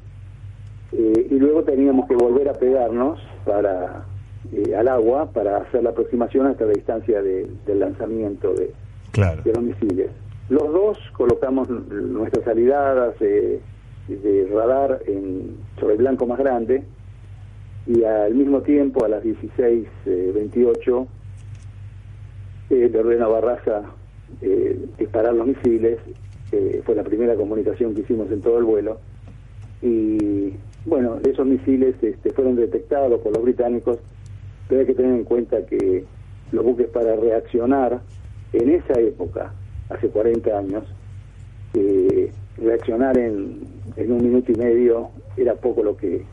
Eh, 0.92 1.28
y 1.32 1.36
luego 1.40 1.64
teníamos 1.64 2.08
que 2.08 2.16
volver 2.16 2.48
a 2.50 2.54
pegarnos 2.54 3.20
para 3.46 4.06
eh, 4.52 4.76
al 4.76 4.88
agua 4.88 5.32
para 5.32 5.58
hacer 5.58 5.82
la 5.84 5.90
aproximación 5.90 6.46
hasta 6.48 6.66
la 6.66 6.74
distancia 6.74 7.22
de- 7.22 7.48
del 7.66 7.80
lanzamiento 7.80 8.54
de, 8.54 8.72
Claro. 9.12 9.42
de 9.44 9.54
los 9.54 9.64
misiles. 9.64 10.10
Los 10.50 10.72
dos 10.72 10.98
colocamos 11.18 11.68
nuestras 11.70 12.46
aliadas 12.48 13.18
de, 13.20 13.60
de 14.08 14.48
radar 14.54 15.02
en, 15.08 15.58
sobre 15.80 15.94
el 15.94 16.00
blanco 16.00 16.26
más 16.28 16.38
grande 16.40 16.84
y 17.88 18.04
al 18.04 18.34
mismo 18.34 18.62
tiempo 18.62 19.06
a 19.06 19.10
las 19.10 19.24
16.28 19.24 21.08
eh, 22.70 22.90
le 22.92 23.00
ordeno 23.00 23.26
a 23.26 23.30
Barraza 23.30 23.84
eh, 24.42 24.86
disparar 24.98 25.34
los 25.34 25.48
misiles. 25.48 26.00
eh, 26.52 26.82
fue 26.86 26.96
la 26.96 27.04
primera 27.04 27.36
comunicación 27.36 27.94
que 27.94 28.02
hicimos 28.02 28.32
en 28.32 28.42
todo 28.42 28.58
el 28.58 28.64
vuelo. 28.64 29.00
Y 29.82 30.54
bueno, 30.86 31.20
esos 31.24 31.46
misiles 31.46 31.96
este, 32.02 32.32
fueron 32.32 32.56
detectados 32.56 33.20
por 33.22 33.34
los 33.34 33.44
británicos, 33.44 34.00
pero 34.68 34.82
hay 34.82 34.88
que 34.88 34.96
tener 34.96 35.14
en 35.14 35.24
cuenta 35.24 35.66
que 35.66 36.06
los 36.52 36.64
buques 36.64 36.88
para 36.88 37.16
reaccionar 37.16 38.02
en 38.54 38.70
esa 38.70 39.00
época, 39.00 39.54
hace 39.90 40.10
40 40.10 40.58
años, 40.58 40.84
eh, 41.74 42.32
reaccionar 42.58 43.18
en, 43.18 43.62
en 43.96 44.12
un 44.12 44.22
minuto 44.24 44.52
y 44.52 44.56
medio 44.56 45.10
era 45.38 45.54
poco 45.56 45.84
lo 45.84 45.96
que 45.98 46.24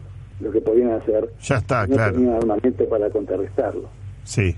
lo 0.41 0.51
que 0.51 0.61
podían 0.63 0.93
hacer. 0.93 1.29
Ya 1.43 1.57
está, 1.57 1.87
no 1.87 1.97
claro. 1.97 2.15
tenían 2.15 2.35
armamento 2.37 2.89
para 2.89 3.11
contrarrestarlo. 3.11 3.89
Sí. 4.25 4.55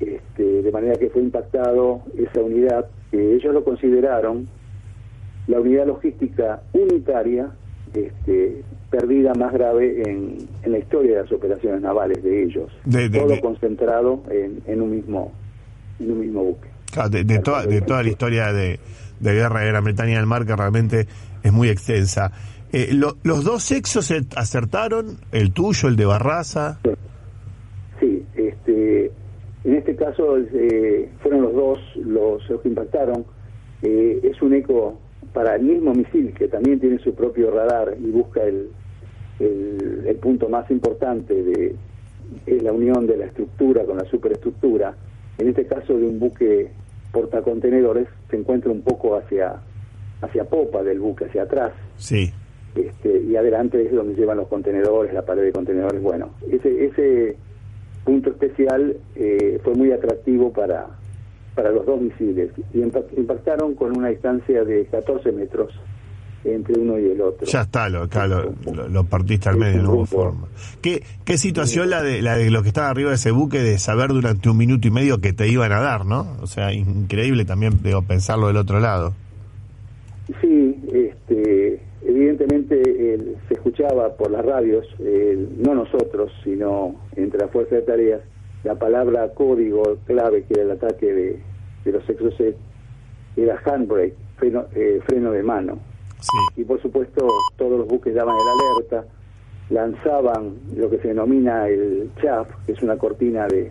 Este, 0.00 0.42
de 0.62 0.70
manera 0.70 0.96
que 0.96 1.08
fue 1.08 1.22
impactado 1.22 2.02
esa 2.18 2.40
unidad, 2.42 2.86
que 3.10 3.34
ellos 3.36 3.54
lo 3.54 3.64
consideraron 3.64 4.46
la 5.46 5.60
unidad 5.60 5.86
logística 5.86 6.60
unitaria 6.74 7.48
este, 7.94 8.62
perdida 8.90 9.32
más 9.32 9.50
grave 9.54 10.02
en, 10.02 10.46
en 10.62 10.72
la 10.72 10.78
historia 10.78 11.16
de 11.16 11.22
las 11.22 11.32
operaciones 11.32 11.80
navales 11.80 12.22
de 12.22 12.42
ellos. 12.42 12.70
De- 12.84 13.08
de- 13.08 13.18
Todo 13.18 13.28
de- 13.30 13.40
concentrado 13.40 14.22
en, 14.30 14.60
en 14.66 14.82
un 14.82 14.90
mismo 14.90 15.32
en 16.00 16.12
un 16.12 16.20
mismo 16.20 16.44
buque. 16.44 16.68
Claro, 16.92 17.08
de, 17.08 17.24
de 17.24 17.38
toda, 17.38 17.64
de 17.66 17.80
toda 17.80 18.02
la 18.02 18.08
historia 18.10 18.52
de, 18.52 18.78
de 19.20 19.34
guerra 19.34 19.60
de 19.60 19.66
Gran 19.68 19.84
Bretaña 19.84 20.16
del 20.16 20.26
Mar, 20.26 20.44
que 20.46 20.54
realmente 20.56 21.06
es 21.42 21.52
muy 21.52 21.68
extensa. 21.68 22.32
Eh, 22.72 22.88
lo- 22.92 23.16
¿Los 23.22 23.44
dos 23.44 23.62
sexos 23.62 24.06
se 24.06 24.20
acertaron? 24.36 25.18
¿El 25.32 25.52
tuyo, 25.52 25.88
el 25.88 25.96
de 25.96 26.04
Barraza? 26.04 26.78
Sí, 28.00 28.24
este, 28.36 29.06
en 29.64 29.74
este 29.74 29.96
caso 29.96 30.36
eh, 30.38 31.08
fueron 31.22 31.42
los 31.42 31.54
dos 31.54 31.78
los, 31.96 32.42
que 32.62 32.68
impactaron. 32.68 33.24
Eh, 33.82 34.20
es 34.22 34.40
un 34.42 34.54
eco 34.54 34.98
para 35.32 35.56
el 35.56 35.62
mismo 35.62 35.94
misil 35.94 36.32
que 36.36 36.48
también 36.48 36.80
tiene 36.80 36.98
su 36.98 37.14
propio 37.14 37.50
radar 37.50 37.96
y 37.98 38.10
busca 38.10 38.42
el, 38.42 38.68
el, 39.40 40.16
punto 40.16 40.48
más 40.48 40.70
importante 40.70 41.32
de 41.42 41.76
la 42.62 42.72
unión 42.72 43.06
de 43.06 43.16
la 43.16 43.26
estructura 43.26 43.84
con 43.84 43.96
la 43.98 44.04
superestructura. 44.06 44.94
En 45.38 45.48
este 45.48 45.66
caso 45.66 45.96
de 45.96 46.04
un 46.06 46.18
buque 46.18 46.70
portacontenedores 47.12 48.06
se 48.30 48.36
encuentra 48.36 48.70
un 48.70 48.82
poco 48.82 49.16
hacia 49.16 49.56
hacia 50.20 50.44
popa 50.44 50.82
del 50.82 50.98
buque, 50.98 51.26
hacia 51.26 51.42
atrás 51.44 51.72
Sí. 51.96 52.32
este, 52.74 53.20
y 53.20 53.36
adelante 53.36 53.80
es 53.84 53.92
donde 53.92 54.14
llevan 54.14 54.38
los 54.38 54.48
contenedores, 54.48 55.12
la 55.14 55.22
pared 55.22 55.42
de 55.44 55.52
contenedores. 55.52 56.02
Bueno, 56.02 56.30
ese, 56.50 56.86
ese 56.86 57.36
punto 58.04 58.30
especial 58.30 58.96
eh, 59.14 59.60
fue 59.62 59.74
muy 59.74 59.92
atractivo 59.92 60.52
para, 60.52 60.86
para 61.54 61.70
los 61.70 61.86
dos 61.86 62.00
misiles 62.00 62.50
y 62.74 62.78
impa- 62.80 63.04
impactaron 63.16 63.74
con 63.76 63.96
una 63.96 64.08
distancia 64.08 64.64
de 64.64 64.86
14 64.86 65.30
metros 65.32 65.72
entre 66.44 66.78
uno 66.78 66.98
y 66.98 67.10
el 67.10 67.20
otro. 67.20 67.46
Ya 67.46 67.62
está, 67.62 67.88
lo, 67.88 68.02
acá 68.02 68.26
lo, 68.26 68.54
lo- 68.72 68.88
lo 68.88 69.04
partiste 69.04 69.48
al 69.48 69.56
medio, 69.56 69.82
no 69.82 69.92
hubo 69.92 70.06
forma. 70.06 70.48
¿Qué, 70.80 71.02
¿Qué 71.24 71.36
situación 71.36 71.90
la 71.90 72.02
de, 72.02 72.22
la 72.22 72.36
de 72.36 72.50
los 72.50 72.62
que 72.62 72.68
estaban 72.68 72.90
arriba 72.90 73.10
de 73.10 73.16
ese 73.16 73.30
buque 73.32 73.58
de 73.62 73.78
saber 73.78 74.10
durante 74.10 74.48
un 74.48 74.56
minuto 74.56 74.86
y 74.88 74.90
medio 74.90 75.20
que 75.20 75.32
te 75.32 75.48
iban 75.48 75.72
a 75.72 75.80
dar, 75.80 76.06
no? 76.06 76.36
O 76.40 76.46
sea, 76.46 76.72
increíble 76.72 77.44
también 77.44 77.82
digo, 77.82 78.02
pensarlo 78.02 78.46
del 78.46 78.56
otro 78.56 78.78
lado. 78.80 79.14
Sí, 80.40 80.76
este, 80.92 81.80
evidentemente 82.06 83.14
el- 83.14 83.36
se 83.48 83.54
escuchaba 83.54 84.14
por 84.16 84.30
las 84.30 84.44
radios, 84.44 84.86
el- 85.00 85.48
no 85.62 85.74
nosotros, 85.74 86.30
sino 86.44 86.94
entre 87.16 87.40
la 87.40 87.48
fuerza 87.48 87.76
de 87.76 87.82
tareas, 87.82 88.20
la 88.64 88.74
palabra 88.74 89.32
código 89.34 89.98
clave 90.06 90.44
que 90.44 90.54
era 90.54 90.62
el 90.64 90.70
ataque 90.72 91.06
de, 91.12 91.40
de 91.84 91.92
los 91.92 92.08
exocet 92.08 92.56
era 93.36 93.56
handbrake, 93.64 94.14
freno, 94.36 94.64
eh, 94.74 95.00
freno 95.06 95.30
de 95.32 95.42
mano. 95.42 95.78
Sí. 96.20 96.60
Y 96.62 96.64
por 96.64 96.80
supuesto 96.82 97.26
todos 97.56 97.78
los 97.78 97.86
buques 97.88 98.14
daban 98.14 98.36
el 98.36 98.48
alerta, 98.48 99.04
lanzaban 99.70 100.54
lo 100.76 100.90
que 100.90 100.98
se 100.98 101.08
denomina 101.08 101.68
el 101.68 102.10
chaff, 102.22 102.48
que 102.66 102.72
es 102.72 102.82
una 102.82 102.96
cortina 102.96 103.46
de 103.46 103.70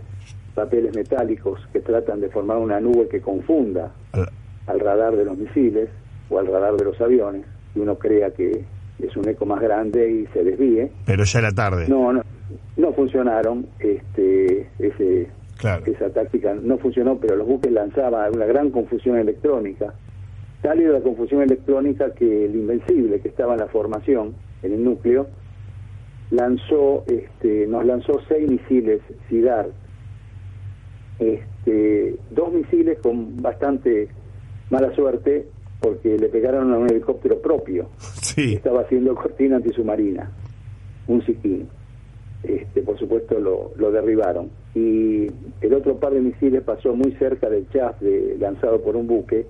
papeles 0.55 0.95
metálicos 0.95 1.59
que 1.73 1.79
tratan 1.81 2.21
de 2.21 2.29
formar 2.29 2.57
una 2.57 2.79
nube 2.79 3.07
que 3.09 3.21
confunda 3.21 3.91
Al- 4.67 4.79
radar 4.79 5.15
de 5.15 5.25
los 5.25 5.37
misiles 5.37 5.89
o 6.29 6.39
al 6.39 6.47
radar 6.47 6.75
de 6.75 6.85
los 6.85 6.99
aviones 7.01 7.45
y 7.75 7.79
uno 7.79 7.95
crea 7.97 8.31
que 8.31 8.65
es 8.99 9.15
un 9.15 9.27
eco 9.29 9.45
más 9.45 9.61
grande 9.61 10.09
y 10.09 10.25
se 10.33 10.43
desvíe. 10.43 10.91
Pero 11.05 11.23
ya 11.23 11.39
era 11.39 11.51
tarde. 11.51 11.85
No, 11.87 12.11
no, 12.11 12.23
no 12.77 12.93
funcionaron. 12.93 13.67
Este, 13.79 14.67
ese, 14.79 15.29
Claro. 15.57 15.83
esa 15.85 16.09
táctica 16.11 16.53
no 16.55 16.77
funcionó, 16.77 17.17
pero 17.17 17.35
los 17.35 17.47
buques 17.47 17.71
lanzaban 17.71 18.35
una 18.35 18.45
gran 18.45 18.69
confusión 18.71 19.17
electrónica. 19.17 19.93
Tal 20.61 20.79
era 20.81 20.93
la 20.93 21.01
confusión 21.01 21.41
electrónica 21.41 22.13
que 22.13 22.45
el 22.45 22.55
Invencible, 22.55 23.19
que 23.21 23.27
estaba 23.29 23.53
en 23.53 23.59
la 23.59 23.67
formación, 23.67 24.35
en 24.63 24.73
el 24.73 24.83
núcleo, 24.83 25.27
lanzó, 26.31 27.03
este, 27.07 27.67
nos 27.67 27.85
lanzó 27.85 28.19
seis 28.27 28.49
misiles 28.49 29.01
SIDAR, 29.29 29.69
este, 31.19 32.15
dos 32.31 32.51
misiles 32.53 32.99
con 32.99 33.41
bastante 33.41 34.07
mala 34.69 34.93
suerte 34.93 35.47
porque 35.79 36.17
le 36.17 36.27
pegaron 36.29 36.73
a 36.73 36.77
un 36.77 36.89
helicóptero 36.89 37.39
propio 37.39 37.89
Sí. 38.21 38.55
estaba 38.55 38.81
haciendo 38.81 39.15
cortina 39.15 39.57
antisubmarina, 39.57 40.31
un 41.07 41.25
Siquín. 41.25 41.67
Este, 42.43 42.81
por 42.81 42.97
supuesto 42.99 43.39
lo, 43.39 43.71
lo 43.77 43.91
derribaron. 43.91 44.49
Y 44.75 45.27
el 45.61 45.73
otro 45.73 45.95
par 45.97 46.13
de 46.13 46.21
misiles 46.21 46.61
pasó 46.61 46.95
muy 46.95 47.11
cerca 47.13 47.49
del 47.49 47.67
chaff 47.69 47.99
de, 47.99 48.37
lanzado 48.39 48.79
por 48.81 48.95
un 48.95 49.07
buque. 49.07 49.47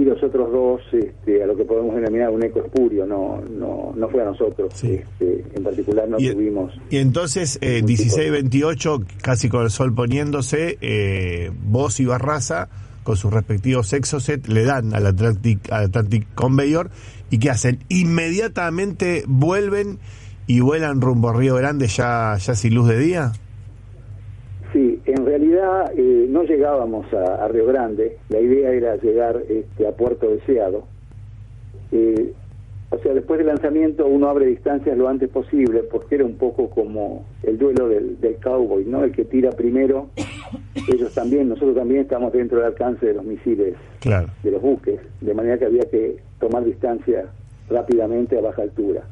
Y 0.00 0.04
los 0.04 0.22
otros 0.22 0.50
dos, 0.50 0.80
este, 0.92 1.42
a 1.42 1.46
lo 1.46 1.54
que 1.54 1.64
podemos 1.64 1.94
denominar 1.94 2.30
un 2.30 2.42
eco 2.42 2.60
espurio, 2.64 3.04
no, 3.04 3.42
no, 3.42 3.92
no 3.94 4.08
fue 4.08 4.22
a 4.22 4.24
nosotros. 4.24 4.72
Sí. 4.74 4.92
Este, 4.94 5.44
en 5.54 5.62
particular 5.62 6.08
no 6.08 6.18
Y- 6.18 6.30
tuvimos. 6.32 6.72
Y 6.88 6.96
entonces, 6.96 7.58
eh, 7.60 7.82
16-28, 7.84 9.04
casi 9.20 9.50
con 9.50 9.64
el 9.64 9.70
sol 9.70 9.94
poniéndose, 9.94 10.78
eh, 10.80 11.50
vos 11.64 12.00
y 12.00 12.06
Barraza, 12.06 12.68
con 13.02 13.16
sus 13.18 13.30
respectivos 13.30 13.92
exocet, 13.92 14.46
le 14.48 14.64
dan 14.64 14.94
al 14.94 15.06
Atlantic, 15.06 15.70
al 15.70 15.84
Atlantic 15.86 16.26
Conveyor 16.34 16.90
y 17.30 17.38
¿qué 17.38 17.50
hacen? 17.50 17.80
Inmediatamente 17.88 19.24
vuelven 19.26 19.98
y 20.46 20.60
vuelan 20.60 21.00
rumbo 21.00 21.28
a 21.28 21.34
Río 21.34 21.56
Grande 21.56 21.88
ya, 21.88 22.36
ya 22.38 22.54
sin 22.54 22.74
luz 22.74 22.88
de 22.88 22.98
día. 22.98 23.32
Realidad 25.60 25.92
eh, 25.96 26.26
no 26.28 26.42
llegábamos 26.44 27.12
a, 27.12 27.44
a 27.44 27.48
Río 27.48 27.66
Grande, 27.66 28.16
la 28.28 28.40
idea 28.40 28.70
era 28.70 28.96
llegar 28.96 29.42
este, 29.48 29.86
a 29.86 29.92
Puerto 29.92 30.30
Deseado. 30.30 30.84
Eh, 31.92 32.32
o 32.90 32.98
sea, 32.98 33.12
después 33.14 33.38
del 33.38 33.46
lanzamiento 33.48 34.06
uno 34.06 34.28
abre 34.28 34.46
distancias 34.46 34.96
lo 34.96 35.08
antes 35.08 35.28
posible, 35.28 35.82
porque 35.84 36.16
era 36.16 36.24
un 36.24 36.36
poco 36.36 36.70
como 36.70 37.24
el 37.42 37.58
duelo 37.58 37.88
del, 37.88 38.20
del 38.20 38.36
cowboy, 38.36 38.84
¿no? 38.84 39.04
El 39.04 39.12
que 39.12 39.24
tira 39.24 39.50
primero 39.50 40.08
ellos 40.88 41.12
también, 41.14 41.48
nosotros 41.48 41.76
también 41.76 42.00
estamos 42.02 42.32
dentro 42.32 42.58
del 42.58 42.68
alcance 42.68 43.06
de 43.06 43.14
los 43.14 43.24
misiles 43.24 43.74
Claro. 44.00 44.28
de 44.42 44.50
los 44.50 44.62
buques, 44.62 44.98
de 45.20 45.34
manera 45.34 45.58
que 45.58 45.66
había 45.66 45.88
que 45.90 46.16
tomar 46.40 46.64
distancia 46.64 47.26
rápidamente 47.68 48.36
a 48.38 48.40
baja 48.40 48.62
altura. 48.62 49.02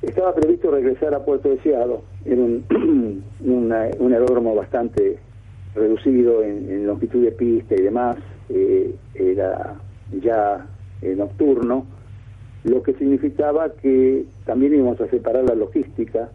Estaba 0.00 0.34
previsto 0.34 0.70
regresar 0.70 1.12
a 1.14 1.24
Puerto 1.24 1.48
Deseado, 1.50 2.02
era 2.24 2.40
un 2.40 3.72
aeródromo 4.12 4.54
bastante 4.54 5.18
reducido 5.76 6.42
en, 6.42 6.86
longitud 6.86 7.22
de 7.22 7.32
pista 7.32 7.74
y 7.74 7.82
demás, 7.82 8.16
eh, 8.48 8.94
era 9.14 9.74
ya 10.20 10.66
eh, 11.02 11.14
nocturno, 11.14 11.86
lo 12.64 12.82
que 12.82 12.94
significaba 12.94 13.70
que 13.70 14.24
también 14.44 14.74
íbamos 14.74 15.00
a 15.00 15.08
separar 15.08 15.44
la 15.44 15.54
logística, 15.54 16.28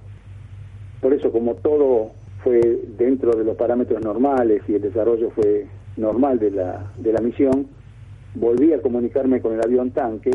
por 1.01 1.13
eso 1.13 1.31
como 1.31 1.55
todo 1.55 2.12
fue 2.43 2.62
dentro 2.98 3.31
de 3.33 3.43
los 3.43 3.57
parámetros 3.57 4.01
normales 4.01 4.62
y 4.67 4.75
el 4.75 4.81
desarrollo 4.81 5.31
fue 5.31 5.65
normal 5.98 6.39
de 6.39 6.51
la, 6.51 6.91
de 6.98 7.12
la 7.12 7.21
misión, 7.21 7.67
volví 8.36 8.71
a 8.74 8.81
comunicarme 8.81 9.41
con 9.41 9.53
el 9.53 9.62
avión 9.62 9.91
tanque 9.91 10.31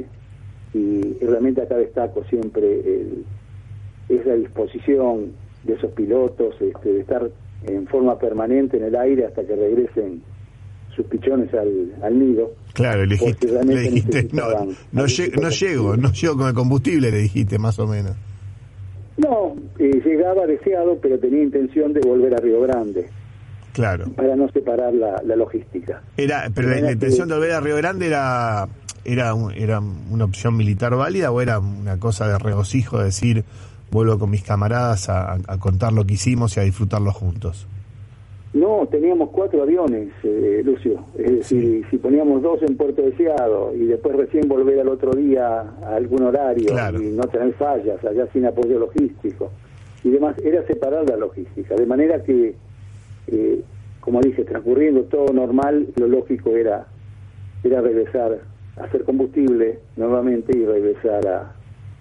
y 0.75 1.19
realmente 1.25 1.63
acá 1.63 1.77
destaco 1.77 2.25
siempre 2.25 2.83
esa 4.09 4.35
disposición 4.35 5.33
de 5.65 5.75
esos 5.75 5.91
pilotos 5.93 6.55
este, 6.61 6.93
de 6.93 7.01
estar 7.01 7.31
en 7.67 7.87
forma 7.87 8.19
permanente 8.19 8.77
en 8.77 8.85
el 8.85 8.97
aire 8.97 9.27
hasta 9.27 9.43
que 9.45 9.55
regresen 9.57 10.23
sus 10.95 11.05
pichones 11.07 11.53
al, 11.55 11.95
al 12.03 12.19
nido. 12.19 12.53
Claro, 12.73 13.05
le 13.05 13.15
dijiste, 13.17 13.49
le 13.65 13.81
dijiste 13.81 14.29
no, 14.33 14.43
no, 14.51 14.57
algún 14.59 14.77
lle- 15.07 15.25
tipo 15.31 15.41
no 15.43 15.51
llego, 15.51 15.97
no 15.97 16.13
llego 16.13 16.37
con 16.37 16.49
el 16.49 16.55
combustible, 16.55 17.11
le 17.11 17.19
dijiste 17.19 17.59
más 17.59 17.79
o 17.79 17.87
menos. 17.87 18.17
No, 19.19 19.57
eh, 19.79 20.01
llegaba 20.05 20.47
deseado, 20.47 20.99
pero 21.01 21.19
tenía 21.19 21.43
intención 21.43 21.93
de 21.95 22.01
volver 22.01 22.35
a 22.35 22.37
Río 22.39 22.61
Grande 22.63 23.09
Claro. 23.73 24.11
para 24.15 24.37
no 24.37 24.49
separar 24.51 24.93
la, 24.95 25.23
la 25.25 25.37
logística. 25.37 26.03
Era, 26.17 26.51
pero 26.55 26.69
la, 26.69 26.81
que- 26.87 26.93
intención 26.93 27.29
de 27.29 27.35
volver 27.35 27.53
a 27.53 27.61
Río 27.61 27.77
Grande 27.77 28.07
era, 28.09 28.69
era, 29.05 29.35
un- 29.35 29.53
era 29.53 29.81
una 29.81 30.25
opción 30.25 30.57
militar 30.57 30.95
válida 30.97 31.31
o 31.31 31.41
era 31.41 31.59
una 31.61 31.99
cosa 31.99 32.29
de 32.29 32.39
regocijo, 32.39 32.99
de 32.99 33.05
decir, 33.07 33.45
vuelvo 33.91 34.19
con 34.19 34.31
mis 34.31 34.43
camaradas 34.43 35.09
a, 35.09 35.39
contar 35.59 35.93
lo 35.93 36.05
que 36.05 36.15
hicimos 36.15 36.57
y 36.57 36.61
a 36.61 36.63
disfrutarlo 36.65 37.13
juntos. 37.13 37.67
No, 38.53 38.89
teníamos 38.91 39.31
cuatro 39.31 39.63
aviones, 39.63 40.09
eh, 40.23 40.63
Lucio. 40.65 41.05
Es 41.19 41.31
decir, 41.31 41.85
si 41.91 41.99
poníamos 41.99 42.43
dos 42.43 42.63
en 42.63 42.77
Puerto 42.77 43.03
Deseado 43.03 43.75
y 43.75 43.85
después 43.85 44.17
recién 44.17 44.49
volver 44.49 44.81
al 44.81 44.89
otro 44.89 45.13
día 45.13 45.61
a 45.61 45.95
algún 45.95 46.23
horario 46.23 46.67
Claro. 46.69 47.03
y 47.03 47.09
no 47.09 47.25
tener 47.25 47.53
fallas 47.55 48.03
allá 48.03 48.27
sin 48.33 48.47
apoyo 48.47 48.79
logístico 48.79 49.51
y 50.05 50.11
demás, 50.11 50.37
era 50.43 50.65
separar 50.67 51.09
la 51.09 51.17
logística. 51.17 51.75
De 51.75 51.85
manera 51.85 52.23
que, 52.23 52.55
eh, 53.27 53.61
como 54.01 54.21
dije, 54.21 54.45
transcurriendo 54.45 55.03
todo 55.03 55.33
normal, 55.33 55.89
lo 55.97 56.07
lógico 56.07 56.51
era, 56.51 56.87
era 57.65 57.81
regresar 57.81 58.39
a 58.79 58.85
hacer 58.85 59.05
combustible 59.05 59.81
nuevamente 59.97 60.57
y 60.57 60.65
regresar 60.65 61.27
a, 61.27 61.56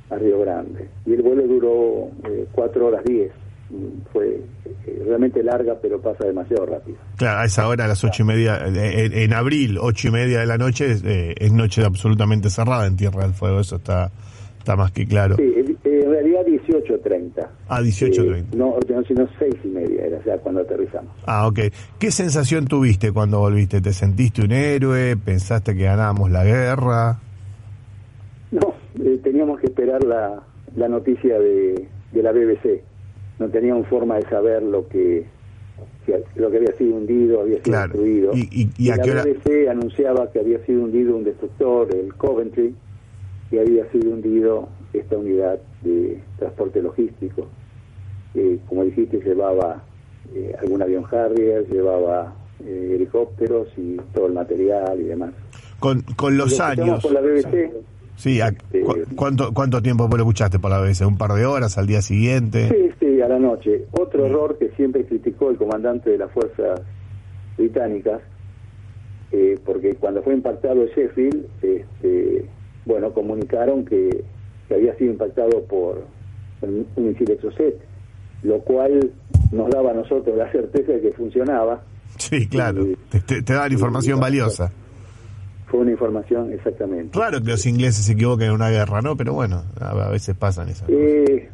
a 0.09 0.15
Río 0.15 0.39
Grande. 0.39 0.87
Y 1.05 1.13
el 1.13 1.21
vuelo 1.21 1.43
duró 1.47 2.09
eh, 2.29 2.45
cuatro 2.51 2.87
horas 2.87 3.03
diez. 3.05 3.31
Mm, 3.69 4.01
Fue 4.13 4.27
eh, 4.85 5.03
realmente 5.07 5.41
larga, 5.43 5.75
pero 5.81 5.99
pasa 5.99 6.25
demasiado 6.25 6.65
rápido. 6.67 6.97
Claro, 7.17 7.39
a 7.39 7.45
esa 7.45 7.67
hora, 7.67 7.85
a 7.85 7.87
las 7.87 8.03
ocho 8.03 8.21
y 8.23 8.25
media, 8.25 8.59
en, 8.67 9.13
en 9.13 9.33
abril, 9.33 9.77
ocho 9.81 10.09
y 10.09 10.11
media 10.11 10.39
de 10.39 10.45
la 10.45 10.57
noche, 10.57 10.95
eh, 11.03 11.33
es 11.37 11.51
noche 11.51 11.83
absolutamente 11.83 12.49
cerrada 12.51 12.85
en 12.85 12.95
Tierra 12.95 13.23
del 13.23 13.33
Fuego, 13.33 13.59
eso 13.59 13.77
está, 13.77 14.11
está 14.59 14.75
más 14.75 14.91
que 14.91 15.07
claro. 15.07 15.35
Sí, 15.37 15.41
eh, 15.43 15.75
en 15.83 16.11
realidad 16.11 16.41
18.30. 16.45 17.47
Ah, 17.67 17.81
18:30. 17.81 18.37
Eh, 18.37 18.45
no, 18.55 18.75
no, 18.87 19.03
sino 19.03 19.27
seis 19.39 19.55
y 19.63 19.67
media 19.69 20.05
era 20.05 20.23
ya 20.23 20.37
cuando 20.37 20.61
aterrizamos. 20.61 21.11
Ah, 21.25 21.47
ok. 21.47 21.59
¿Qué 21.97 22.11
sensación 22.11 22.67
tuviste 22.67 23.11
cuando 23.11 23.39
volviste? 23.39 23.81
¿Te 23.81 23.93
sentiste 23.93 24.43
un 24.43 24.51
héroe? 24.51 25.17
¿Pensaste 25.17 25.75
que 25.75 25.83
ganábamos 25.85 26.29
la 26.29 26.43
guerra? 26.43 27.19
Teníamos 29.35 29.59
que 29.59 29.65
esperar 29.67 30.01
la, 30.05 30.41
la 30.77 30.87
noticia 30.87 31.37
de, 31.37 31.89
de 32.13 32.23
la 32.23 32.31
BBC. 32.31 32.81
No 33.37 33.49
teníamos 33.49 33.85
forma 33.89 34.15
de 34.15 34.21
saber 34.29 34.63
lo 34.63 34.87
que 34.87 35.25
lo 36.37 36.49
que 36.49 36.55
había 36.57 36.71
sido 36.77 36.95
hundido, 36.95 37.41
había 37.41 37.55
sido 37.55 37.63
Claro. 37.63 37.87
destruido. 37.91 38.31
¿Y- 38.33 38.47
y- 38.49 38.69
y 38.77 38.91
a 38.91 38.95
la 38.95 39.03
qué 39.03 39.11
hora? 39.11 39.23
BBC 39.25 39.67
anunciaba 39.69 40.31
que 40.31 40.39
había 40.39 40.65
sido 40.65 40.83
hundido 40.85 41.17
un 41.17 41.25
destructor, 41.25 41.93
el 41.93 42.13
Coventry, 42.15 42.73
y 43.51 43.57
había 43.57 43.91
sido 43.91 44.11
hundido 44.11 44.69
esta 44.93 45.17
unidad 45.17 45.59
de 45.81 46.17
transporte 46.39 46.81
logístico. 46.81 47.45
Eh, 48.35 48.57
como 48.69 48.85
dijiste, 48.85 49.19
llevaba 49.19 49.83
eh, 50.33 50.55
algún 50.61 50.81
avión 50.81 51.03
Harrier, 51.11 51.67
llevaba 51.69 52.33
eh, 52.65 52.91
helicópteros 52.95 53.67
y 53.75 53.97
todo 54.13 54.27
el 54.27 54.33
material 54.33 54.97
y 55.01 55.03
demás. 55.03 55.31
Con, 55.81 56.03
con 56.15 56.37
los 56.37 56.51
Lo 56.57 56.65
escuchamos 56.69 56.79
años. 56.89 57.03
por 57.03 57.11
la 57.11 57.19
BBC. 57.19 57.71
Sí, 58.17 58.39
a- 58.41 58.51
cu- 58.51 58.95
¿cuánto, 59.15 59.53
¿cuánto 59.53 59.81
tiempo 59.81 60.07
vos 60.07 60.17
lo 60.17 60.23
escuchaste 60.23 60.57
por 60.59 60.71
la 60.71 60.79
BBC? 60.79 61.05
¿Un 61.05 61.17
par 61.17 61.33
de 61.33 61.45
horas 61.45 61.77
al 61.77 61.85
día 61.87 62.01
siguiente? 62.01 62.69
Sí, 62.69 62.89
sí, 62.99 63.21
a 63.21 63.27
la 63.27 63.39
noche. 63.39 63.85
Otro 63.91 64.25
error 64.25 64.57
que 64.57 64.69
siempre 64.77 65.05
criticó 65.05 65.49
el 65.49 65.57
comandante 65.57 66.11
de 66.11 66.17
las 66.19 66.31
fuerzas 66.31 66.81
británicas, 67.57 68.21
eh, 69.31 69.59
porque 69.65 69.95
cuando 69.95 70.21
fue 70.23 70.33
impactado 70.33 70.85
Sheffield, 70.87 71.45
este, 71.61 72.45
bueno, 72.85 73.11
comunicaron 73.13 73.83
que, 73.85 74.23
que 74.67 74.73
había 74.75 74.95
sido 74.97 75.11
impactado 75.11 75.63
por 75.63 76.05
un, 76.61 76.85
un 76.95 77.07
misil 77.09 77.31
Exocet, 77.31 77.75
lo 78.43 78.59
cual 78.59 79.11
nos 79.51 79.69
daba 79.69 79.91
a 79.91 79.93
nosotros 79.93 80.37
la 80.37 80.51
certeza 80.51 80.93
de 80.93 81.01
que 81.01 81.11
funcionaba. 81.11 81.81
Sí, 82.17 82.47
claro. 82.47 82.85
Te, 83.09 83.19
te- 83.19 83.41
te 83.41 83.53
dan 83.53 83.71
información 83.71 84.17
Sí, 84.17 84.21
valiosa. 84.21 84.71
Fue 85.67 85.79
una 85.79 85.91
información 85.91 86.51
exactamente. 86.53 87.09
Claro 87.11 87.41
que 87.41 87.49
los 87.51 87.65
ingleses 87.65 88.05
se 88.05 88.13
equivocan 88.13 88.47
en 88.47 88.53
una 88.53 88.69
guerra, 88.69 89.01
¿no? 89.01 89.17
Pero 89.17 89.33
bueno, 89.33 89.63
a, 89.79 90.09
veces 90.09 90.35
pasan 90.35 90.69
esas 90.69 90.83
cosas. 90.83 90.95
Eh, 90.99 91.49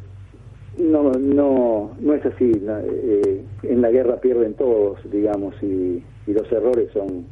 no, 0.78 1.12
no, 1.12 1.92
no 2.00 2.14
es 2.14 2.24
así. 2.26 2.52
eh, 2.52 3.44
en 3.62 3.80
la 3.80 3.90
guerra 3.90 4.20
pierden 4.20 4.54
todos, 4.54 4.98
digamos, 5.10 5.54
y, 5.62 6.02
y 6.26 6.32
los 6.32 6.50
errores 6.52 6.88
son 6.92 7.26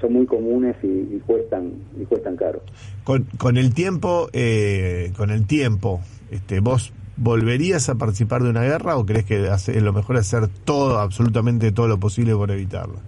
son 0.00 0.12
muy 0.12 0.26
comunes 0.26 0.76
y, 0.82 0.86
y 0.86 1.22
cuestan 1.24 1.72
y 1.98 2.04
cuestan 2.04 2.36
caro. 2.36 2.60
Con, 3.04 3.26
con 3.38 3.56
el 3.56 3.72
tiempo, 3.72 4.28
eh, 4.32 5.12
con 5.16 5.30
el 5.30 5.46
tiempo, 5.46 6.00
este, 6.30 6.60
¿vos 6.60 6.92
volverías 7.16 7.88
a 7.88 7.94
participar 7.94 8.42
de 8.42 8.50
una 8.50 8.62
guerra 8.64 8.96
o 8.96 9.06
crees 9.06 9.24
que 9.24 9.48
hace- 9.48 9.80
lo 9.80 9.92
mejor 9.92 10.16
es 10.16 10.22
hacer 10.34 10.48
todo, 10.64 10.98
absolutamente 10.98 11.70
todo 11.72 11.86
lo 11.88 11.98
posible 11.98 12.34
por 12.34 12.50
evitarla? 12.50 12.98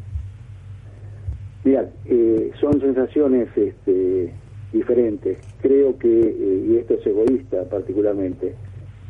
Eh, 2.27 2.51
son 2.61 2.81
sensaciones 2.81 3.49
este, 3.57 4.33
diferentes. 4.73 5.39
Creo 5.61 5.97
que, 5.99 6.09
eh, 6.09 6.67
y 6.69 6.77
esto 6.77 6.95
es 6.95 7.07
egoísta 7.07 7.65
particularmente, 7.71 8.55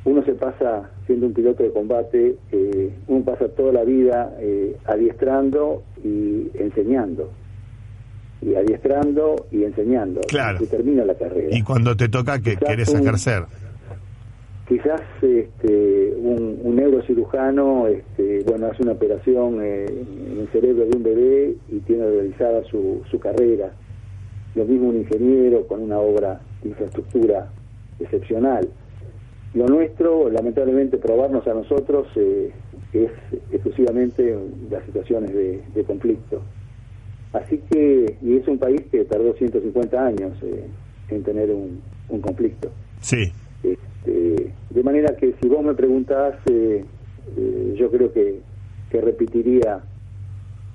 uno 0.05 0.23
se 0.25 0.35
pasa 0.35 0.91
siendo 1.07 1.27
un 1.27 1.33
piloto 1.33 1.63
de 1.63 1.73
combate, 1.73 2.37
eh, 2.53 2.95
uno 3.09 3.25
pasa 3.25 3.49
toda 3.49 3.73
la 3.73 3.85
vida 3.85 4.37
eh, 4.39 4.77
adiestrando 4.85 5.83
y 6.05 6.51
enseñando. 6.55 7.31
Y 8.43 8.55
adiestrando 8.55 9.47
y 9.51 9.65
enseñando. 9.65 10.21
Claro. 10.29 10.59
Se 10.59 10.67
termina 10.67 11.05
la 11.05 11.15
carrera. 11.15 11.57
Y 11.57 11.63
cuando 11.63 11.97
te 11.97 12.09
toca 12.09 12.39
que 12.39 12.57
querés 12.57 12.93
ejercer. 12.93 13.45
Quizás 14.69 15.01
este, 15.23 16.13
un, 16.17 16.59
un 16.63 16.75
neurocirujano 16.75 17.87
este, 17.87 18.43
bueno, 18.45 18.67
hace 18.67 18.83
una 18.83 18.93
operación 18.93 19.61
eh, 19.63 19.87
en 19.87 20.41
el 20.41 20.49
cerebro 20.49 20.87
de 20.87 20.97
un 20.97 21.03
bebé 21.05 21.55
y 21.69 21.79
tiene 21.81 22.05
realizada 22.05 22.65
su, 22.65 23.03
su 23.09 23.21
carrera. 23.21 23.73
Lo 24.57 24.65
mismo 24.65 24.89
un 24.89 24.97
ingeniero 24.97 25.67
con 25.69 25.83
una 25.83 26.01
obra 26.01 26.41
de 26.63 26.71
infraestructura 26.71 27.49
excepcional. 28.01 28.69
Lo 29.55 29.69
nuestro, 29.69 30.29
lamentablemente, 30.31 30.99
probarnos 30.99 31.47
a 31.47 31.55
nosotros 31.55 32.09
eh, 32.17 32.51
es 32.93 33.11
exclusivamente 33.53 34.37
las 34.69 34.85
situaciones 34.85 35.33
de, 35.33 35.63
de 35.75 35.85
conflicto. 35.85 36.43
Así 37.33 37.63
que, 37.71 38.17
y 38.21 38.37
es 38.37 38.49
un 38.49 38.59
país 38.59 38.83
que 38.91 39.05
tardó 39.05 39.33
150 39.35 40.05
años 40.05 40.33
eh, 40.43 40.65
en 41.11 41.23
tener 41.23 41.51
un, 41.51 41.81
un 42.09 42.21
conflicto. 42.21 42.71
Sí, 43.01 43.31
Este, 44.07 44.53
de 44.71 44.83
manera 44.83 45.17
que 45.17 45.35
si 45.41 45.49
vos 45.49 45.65
me 45.65 45.75
preguntás, 45.75 46.35
eh, 46.47 46.85
eh, 47.37 47.75
yo 47.79 47.91
creo 47.91 48.13
que, 48.13 48.41
que 48.91 49.01
repetiría 49.01 49.81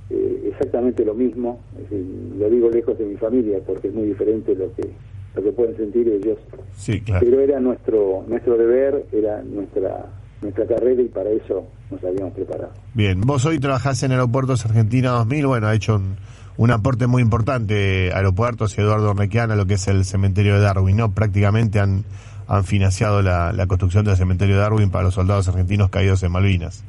eh, 0.10 0.50
exactamente 0.52 1.06
lo 1.06 1.14
mismo. 1.14 1.60
Es 1.78 1.90
decir, 1.90 2.06
lo 2.38 2.50
digo 2.50 2.70
lejos 2.70 2.98
de 2.98 3.06
mi 3.06 3.16
familia 3.16 3.60
porque 3.66 3.88
es 3.88 3.94
muy 3.94 4.08
diferente 4.08 4.56
lo 4.56 4.74
que 4.76 4.90
lo 5.34 5.42
que 5.42 5.52
pueden 5.54 5.78
sentir 5.78 6.10
ellos. 6.10 6.38
sí, 6.74 7.00
claro. 7.00 7.26
Pero 7.26 7.40
era 7.40 7.60
nuestro 7.62 8.26
nuestro 8.28 8.58
deber, 8.58 9.06
era 9.14 9.42
nuestra 9.44 10.08
nuestra 10.42 10.66
carrera 10.66 11.02
y 11.02 11.08
para 11.08 11.30
eso 11.30 11.68
nos 11.90 12.04
habíamos 12.04 12.34
preparado. 12.34 12.72
Bien, 12.94 13.22
vos 13.22 13.46
hoy 13.46 13.60
trabajás 13.60 14.04
en 14.04 14.12
Aeropuertos 14.12 14.66
Argentina 14.66 15.12
2000, 15.12 15.48
bueno, 15.48 15.68
ha 15.68 15.76
hecho 15.76 15.96
un, 15.96 16.18
un 16.58 16.72
aporte 16.72 17.08
muy 17.08 17.22
importante 17.22 18.12
Aeropuertos 18.14 18.78
y 18.78 18.82
Eduardo 18.82 19.12
Ornequiana, 19.12 19.56
lo 19.56 19.66
que 19.66 19.76
es 19.76 19.88
el 19.88 20.04
cementerio 20.04 20.56
de 20.56 20.62
Darwin, 20.62 20.98
¿no? 20.98 21.12
Prácticamente 21.12 21.80
han, 21.80 22.04
han 22.52 22.66
financiado 22.66 23.22
la, 23.22 23.66
construcción 23.66 24.04
del 24.04 24.18
cementerio 24.18 24.56
de 24.56 24.62
Darwin 24.62 24.92
para 24.92 25.06
los 25.06 25.14
soldados 25.14 25.48
argentinos 25.48 25.90
caídos 25.90 26.22
en 26.24 26.34
Malvinas. 26.34 26.84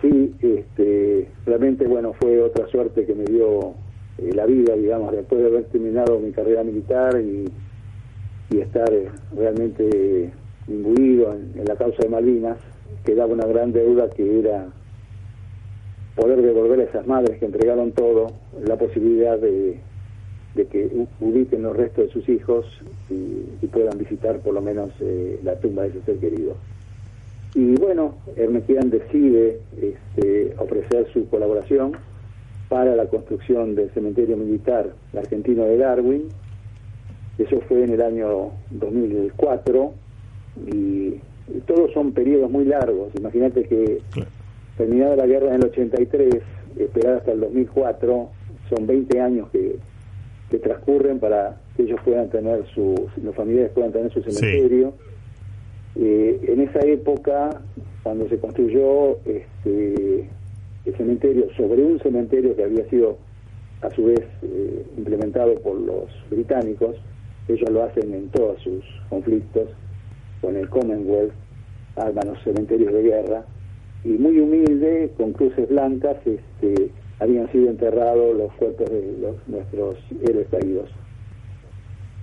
Sí, 0.00 0.34
este, 0.40 1.28
realmente, 1.44 1.86
bueno, 1.86 2.14
fue 2.18 2.40
otra 2.40 2.66
suerte 2.68 3.04
que 3.04 3.14
me 3.14 3.24
dio 3.24 3.74
eh, 4.16 4.32
la 4.34 4.46
vida, 4.46 4.74
digamos, 4.74 5.12
después 5.12 5.42
de 5.42 5.48
haber 5.48 5.64
terminado 5.64 6.18
mi 6.18 6.32
carrera 6.32 6.64
militar 6.64 7.20
y, 7.20 7.44
y 8.56 8.60
estar 8.60 8.90
eh, 8.90 9.10
realmente 9.36 10.32
imbuido 10.66 11.34
en, 11.34 11.62
la 11.66 11.76
causa 11.76 12.02
de 12.02 12.08
Malvinas, 12.08 12.56
quedaba 13.04 13.30
una 13.30 13.44
gran 13.44 13.70
deuda 13.70 14.08
que 14.08 14.38
era 14.38 14.68
poder 16.16 16.40
devolver 16.40 16.80
a 16.80 16.84
esas 16.84 17.06
madres 17.06 17.38
que 17.38 17.44
entregaron 17.44 17.92
todo 17.92 18.28
la 18.64 18.78
posibilidad 18.78 19.38
de, 19.38 19.78
de 20.54 20.66
que 20.66 21.06
ubiquen 21.20 21.62
los 21.62 21.76
restos 21.76 22.06
de 22.06 22.12
sus 22.12 22.28
hijos 22.28 22.66
y, 23.08 23.66
puedan 23.66 23.98
visitar 23.98 24.40
por 24.40 24.54
lo 24.54 24.60
menos 24.60 24.90
eh, 24.98 25.38
la 25.44 25.54
tumba 25.60 25.82
de 25.82 25.90
ese 25.90 26.02
ser 26.02 26.16
querido. 26.16 26.56
Y 27.54 27.74
bueno, 27.76 28.16
Hermequian 28.36 28.90
decide 28.90 29.60
este, 29.80 30.54
ofrecer 30.58 31.06
su 31.12 31.28
colaboración 31.28 31.92
para 32.68 32.94
la 32.94 33.06
construcción 33.06 33.74
del 33.74 33.90
cementerio 33.90 34.36
militar 34.36 34.92
argentino 35.16 35.64
de 35.64 35.76
Darwin. 35.76 36.28
Eso 37.38 37.60
fue 37.68 37.84
en 37.84 37.90
el 37.90 38.02
año 38.02 38.52
2004 38.70 39.92
y, 40.72 41.20
todos 41.66 41.92
son 41.92 42.12
periodos 42.12 42.48
muy 42.48 42.64
largos. 42.64 43.10
Imagínate 43.18 43.64
que 43.64 44.00
terminada 44.76 45.16
la 45.16 45.26
guerra 45.26 45.48
en 45.48 45.54
el 45.56 45.64
83, 45.64 46.36
esperar 46.78 47.16
hasta 47.16 47.32
el 47.32 47.40
2004, 47.40 48.28
son 48.68 48.86
20 48.86 49.20
años 49.20 49.48
que, 49.50 49.76
que 50.50 50.58
transcurren 50.58 51.20
para 51.20 51.60
que 51.76 51.84
ellos 51.84 52.00
puedan 52.04 52.28
tener 52.28 52.64
su, 52.74 53.08
los 53.22 53.34
familiares 53.34 53.70
puedan 53.72 53.92
tener 53.92 54.12
su 54.12 54.22
cementerio. 54.22 54.92
Eh, 55.96 56.40
en 56.48 56.60
esa 56.60 56.80
época, 56.80 57.62
cuando 58.02 58.28
se 58.28 58.38
construyó 58.38 59.18
este, 59.24 60.28
el 60.84 60.96
cementerio 60.96 61.46
sobre 61.56 61.82
un 61.82 61.98
cementerio 62.00 62.56
que 62.56 62.64
había 62.64 62.88
sido 62.88 63.18
a 63.82 63.90
su 63.90 64.04
vez 64.04 64.20
eh, 64.42 64.84
implementado 64.96 65.54
por 65.60 65.80
los 65.80 66.06
británicos, 66.30 66.96
ellos 67.48 67.70
lo 67.70 67.84
hacen 67.84 68.12
en 68.12 68.28
todos 68.28 68.60
sus 68.62 68.84
conflictos 69.08 69.68
con 70.40 70.56
el 70.56 70.68
Commonwealth, 70.68 71.32
arman 71.96 72.28
los 72.28 72.42
cementerios 72.42 72.92
de 72.92 73.02
guerra, 73.02 73.44
y 74.04 74.08
muy 74.08 74.38
humilde, 74.40 75.10
con 75.16 75.32
cruces 75.32 75.68
blancas, 75.68 76.16
este, 76.24 76.90
habían 77.20 77.50
sido 77.52 77.70
enterrados 77.70 78.36
los 78.36 78.52
cuerpos 78.54 78.90
de 78.90 79.14
los, 79.20 79.36
nuestros 79.46 79.98
héroes 80.26 80.48
caídos. 80.50 80.90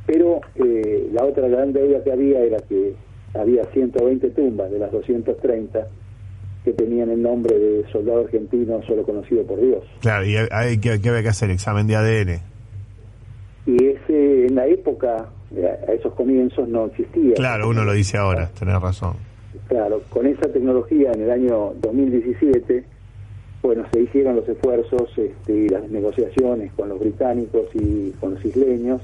Pero 0.05 0.41
eh, 0.55 1.10
la 1.13 1.23
otra 1.23 1.47
gran 1.47 1.71
deuda 1.71 2.03
que 2.03 2.12
había 2.12 2.39
era 2.41 2.57
que 2.57 2.95
había 3.33 3.63
120 3.65 4.29
tumbas 4.31 4.71
de 4.71 4.79
las 4.79 4.91
230 4.91 5.88
que 6.63 6.73
tenían 6.73 7.10
el 7.10 7.21
nombre 7.21 7.57
de 7.57 7.89
soldado 7.91 8.21
argentino 8.21 8.81
solo 8.83 9.03
conocido 9.03 9.43
por 9.43 9.62
Dios. 9.62 9.83
Claro, 10.01 10.25
y 10.25 10.36
hay 10.36 10.79
que, 10.79 10.91
había 10.91 11.23
que 11.23 11.29
hacer 11.29 11.49
examen 11.49 11.88
de 11.88 11.95
ADN. 11.95 12.41
Y 13.65 13.86
ese, 13.86 14.47
en 14.47 14.55
la 14.55 14.65
época, 14.65 15.29
eh, 15.55 15.86
a 15.88 15.91
esos 15.91 16.13
comienzos 16.13 16.67
no 16.67 16.88
existía. 16.88 17.36
Claro, 17.36 17.69
uno 17.69 17.86
lo 17.86 17.93
dice 17.93 18.17
ahora, 18.17 18.49
tenés 18.57 18.81
razón. 18.81 19.15
Claro, 19.67 20.01
con 20.10 20.25
esa 20.25 20.51
tecnología 20.51 21.12
en 21.13 21.21
el 21.21 21.31
año 21.31 21.73
2017, 21.81 22.83
bueno, 23.62 23.86
se 23.91 24.02
hicieron 24.02 24.36
los 24.36 24.48
esfuerzos 24.48 25.10
este, 25.17 25.54
y 25.54 25.70
las 25.70 25.89
negociaciones 25.89 26.72
con 26.74 26.89
los 26.89 27.00
británicos 27.00 27.67
y 27.74 28.12
con 28.20 28.36
los 28.36 28.46
isleños 28.46 29.02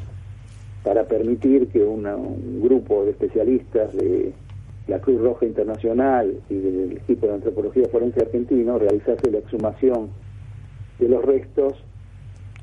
para 0.83 1.05
permitir 1.05 1.67
que 1.67 1.83
un 1.83 2.61
grupo 2.61 3.05
de 3.05 3.11
especialistas 3.11 3.93
de 3.95 4.33
la 4.87 4.99
Cruz 4.99 5.21
Roja 5.21 5.45
Internacional 5.45 6.35
y 6.49 6.55
del 6.55 6.91
equipo 6.97 7.27
de 7.27 7.35
antropología 7.35 7.87
forense 7.89 8.21
argentino 8.21 8.77
realizase 8.77 9.31
la 9.31 9.39
exhumación 9.39 10.09
de 10.99 11.09
los 11.09 11.23
restos 11.23 11.73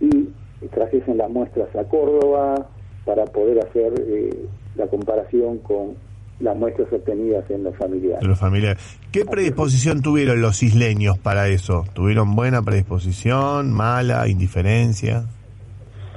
y 0.01 0.29
trajesen 0.69 1.17
las 1.17 1.31
muestras 1.31 1.75
a 1.75 1.85
Córdoba 1.85 2.69
para 3.05 3.25
poder 3.25 3.65
hacer 3.65 3.95
eh, 3.99 4.47
la 4.77 4.87
comparación 4.87 5.59
con 5.59 5.95
las 6.41 6.57
muestras 6.57 6.93
obtenidas 6.93 7.49
en 7.51 7.65
los 7.65 7.77
familiares. 7.77 8.27
los 8.27 8.39
familiares. 8.39 8.83
¿Qué 9.13 9.25
predisposición 9.25 10.03
tuvieron 10.03 10.41
los 10.41 10.63
isleños 10.63 11.19
para 11.19 11.49
eso? 11.49 11.85
¿Tuvieron 11.93 12.35
buena 12.35 12.63
predisposición, 12.63 13.73
mala, 13.73 14.27
indiferencia? 14.29 15.27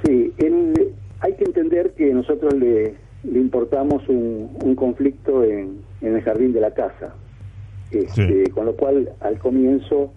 Sí, 0.04 0.32
hay 1.20 1.32
que 1.34 1.44
entender 1.44 1.94
que 1.94 2.12
nosotros 2.12 2.52
le, 2.54 2.94
importamos 3.24 4.06
un, 4.08 4.74
conflicto 4.76 5.42
en, 5.42 5.82
el 6.02 6.20
jardín 6.22 6.52
de 6.52 6.60
la 6.60 6.72
casa, 6.72 7.14
este, 7.90 8.50
con 8.50 8.66
lo 8.66 8.76
cual 8.76 9.10
al 9.20 9.38
comienzo 9.38 10.12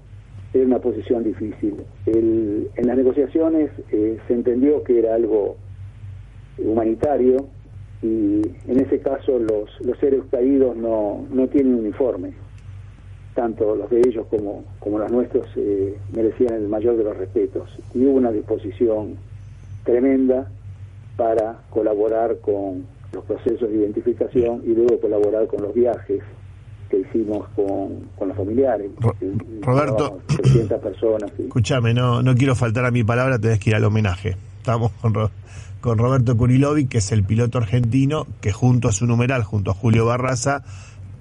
era 0.54 0.65
una 0.65 0.80
posición 0.80 1.24
difícil. 1.24 1.76
en 2.06 2.88
las 2.88 2.98
negociaciones 2.98 3.72
eh, 3.91 4.17
se 4.28 4.34
entendió 4.34 4.84
que 4.84 5.00
era 5.00 5.15
algo 5.15 5.56
humanitario 6.58 7.48
y 8.01 8.41
en 8.67 8.79
ese 8.79 8.99
caso 8.99 9.39
los, 9.39 9.69
los 9.81 9.97
seres 9.99 10.21
caídos 10.29 10.75
no, 10.75 11.25
no 11.31 11.47
tienen 11.47 11.75
uniforme. 11.75 12.33
Tanto 13.33 13.75
los 13.75 13.89
de 13.89 13.99
ellos 13.99 14.25
como, 14.29 14.63
como 14.79 14.99
los 14.99 15.12
nuestros 15.12 15.47
eh, 15.55 15.95
merecían 16.13 16.55
el 16.55 16.67
mayor 16.67 16.97
de 16.97 17.03
los 17.03 17.17
respetos. 17.17 17.69
Y 17.93 18.05
hubo 18.05 18.17
una 18.17 18.31
disposición 18.31 19.15
tremenda 19.83 20.49
para 21.15 21.60
colaborar 21.69 22.38
con 22.39 22.86
los 23.13 23.23
procesos 23.25 23.69
de 23.69 23.77
identificación 23.77 24.62
y 24.65 24.73
luego 24.73 24.99
colaborar 24.99 25.47
con 25.47 25.62
los 25.62 25.73
viajes 25.73 26.21
que 26.89 26.99
hicimos 26.99 27.47
con, 27.55 28.10
con 28.15 28.29
los 28.29 28.38
familiares. 28.38 28.91
Roberto, 29.62 30.19
300 30.27 30.79
personas. 30.79 31.31
Escúchame, 31.38 31.93
no, 31.93 32.21
no 32.21 32.36
quiero 32.36 32.55
faltar 32.55 32.86
a 32.86 32.91
mi 32.91 33.03
palabra, 33.03 33.39
tenés 33.39 33.60
que 33.60 33.71
ir 33.71 33.75
al 33.75 33.83
homenaje. 33.83 34.36
Estamos 34.67 34.91
con, 35.01 35.13
con 35.80 35.97
Roberto 35.97 36.36
Kurilovic, 36.36 36.89
que 36.89 36.97
es 36.97 37.13
el 37.13 37.23
piloto 37.23 37.58
argentino 37.58 38.27
que 38.41 38.51
junto 38.51 38.89
a 38.89 38.91
su 38.91 39.08
numeral, 39.08 39.43
junto 39.43 39.71
a 39.71 39.73
Julio 39.73 40.06
Barraza, 40.06 40.62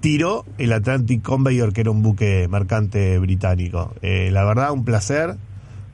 tiró 0.01 0.43
el 0.57 0.73
Atlantic 0.73 1.21
Conveyor, 1.21 1.71
que 1.71 1.79
era 1.79 1.91
un 1.91 2.03
buque 2.03 2.49
mercante 2.49 3.17
británico. 3.19 3.93
Eh, 4.01 4.31
la 4.33 4.43
verdad, 4.43 4.73
un 4.73 4.83
placer. 4.83 5.37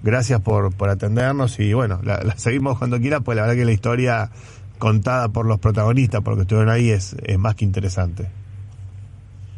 Gracias 0.01 0.41
por, 0.41 0.75
por 0.75 0.89
atendernos 0.89 1.59
y 1.59 1.73
bueno, 1.73 1.99
la, 2.03 2.23
seguimos 2.37 2.79
cuando 2.79 2.99
quiera, 2.99 3.19
pues 3.19 3.35
la 3.35 3.43
verdad 3.43 3.55
que 3.55 3.65
la 3.65 3.71
historia 3.71 4.31
contada 4.79 5.29
por 5.29 5.45
los 5.45 5.59
protagonistas, 5.59 6.21
porque 6.23 6.41
estuvieron 6.41 6.73
ahí, 6.73 6.89
es, 6.89 7.15
es 7.23 7.37
más 7.37 7.53
que 7.53 7.65
interesante. 7.65 8.29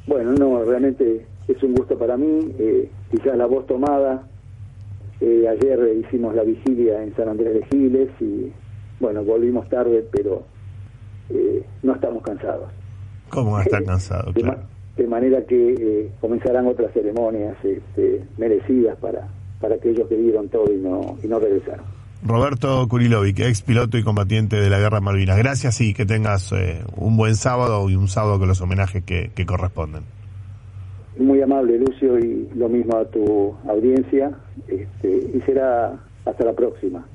Bueno, 0.06 0.34
no, 0.34 0.62
realmente 0.66 1.26
es 1.48 1.64
un 1.64 1.76
gusto 1.76 1.98
para 1.98 2.18
mí. 2.18 2.52
Eh, 2.60 2.92
quizás 3.10 3.38
la 3.38 3.46
voz 3.46 3.66
tomada. 3.66 4.28
Eh, 5.22 5.48
ayer 5.48 5.80
hicimos 6.06 6.36
la 6.36 6.44
vigilia 6.44 7.02
en 7.02 7.16
San 7.16 7.30
Andrés 7.30 7.54
de 7.54 7.66
Giles 7.68 8.10
y 8.20 8.52
bueno, 9.00 9.24
volvimos 9.24 9.68
tarde, 9.70 10.06
pero 10.12 10.44
eh, 11.30 11.64
no 11.84 11.94
estamos 11.94 12.24
cansados. 12.24 12.70
¿Cómo 13.30 13.52
va 13.52 13.60
a 13.60 13.64
estar 13.64 13.84
cansado? 13.84 14.32
De, 14.32 15.08
manera 15.08 15.44
que 15.46 15.74
eh, 15.74 16.12
comenzarán 16.22 16.68
otras 16.68 16.94
ceremonias 16.94 17.58
este, 17.64 18.24
merecidas 18.38 18.98
para, 18.98 19.28
para 19.60 19.76
aquellos 19.76 20.08
que 20.08 20.16
dieron 20.16 20.48
todo 20.48 20.72
y 20.72 20.78
no, 20.78 21.18
y 21.22 21.28
no 21.28 21.40
regresaron. 21.40 21.86
Roberto 22.26 22.88
Kurilovic, 22.88 23.40
ex 23.40 23.62
piloto 23.62 23.98
y 23.98 24.04
combatiente 24.04 24.60
de 24.60 24.70
la 24.70 24.80
Guerra 24.80 25.02
Malvinas. 25.02 25.38
Gracias 25.38 25.82
y 25.82 25.94
que 25.94 26.06
tengas 26.06 26.52
eh, 26.54 26.82
un 26.96 27.18
buen 27.18 27.36
sábado 27.36 27.90
y 27.90 27.96
un 27.96 28.08
sábado 28.08 28.40
con 28.40 28.48
los 28.48 28.62
homenajes 28.62 29.04
que, 29.04 29.32
que 29.36 29.46
corresponden. 29.46 30.04
Muy 31.18 31.42
amable, 31.42 31.78
Lucio, 31.78 32.20
y 32.20 32.50
lo 32.56 32.68
mismo 32.70 32.98
a 32.98 33.06
tu 33.06 33.56
audiencia. 33.68 34.32
Este, 34.68 35.10
y 35.34 35.42
será 35.46 35.94
hasta 36.26 36.44
la 36.44 36.54
próxima. 36.54 37.06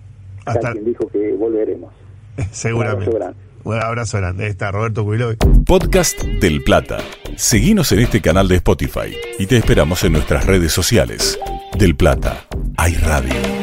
Hasta... 0.47 0.73
quien 0.73 0.85
dijo 0.85 1.07
que 1.09 1.33
volveremos. 1.35 1.93
Seguramente. 2.51 3.11
Un 3.11 3.17
abrazo 3.17 3.19
grande. 3.19 3.51
Un 3.63 3.75
abrazo 3.75 4.17
grande. 4.19 4.45
Ahí 4.45 4.51
está 4.51 4.71
Roberto 4.71 5.05
Cuiloy. 5.05 5.37
Podcast 5.67 6.23
del 6.23 6.63
Plata. 6.63 6.99
Seguimos 7.37 7.93
en 7.93 8.01
este 8.01 8.21
canal 8.21 8.49
de 8.49 8.57
Spotify 8.57 9.15
y 9.39 9.47
te 9.47 9.57
esperamos 9.57 10.03
en 10.05 10.13
nuestras 10.13 10.47
redes 10.47 10.73
sociales. 10.73 11.39
Del 11.79 11.95
Plata. 11.95 12.45
Hay 12.77 12.95
radio. 12.95 13.60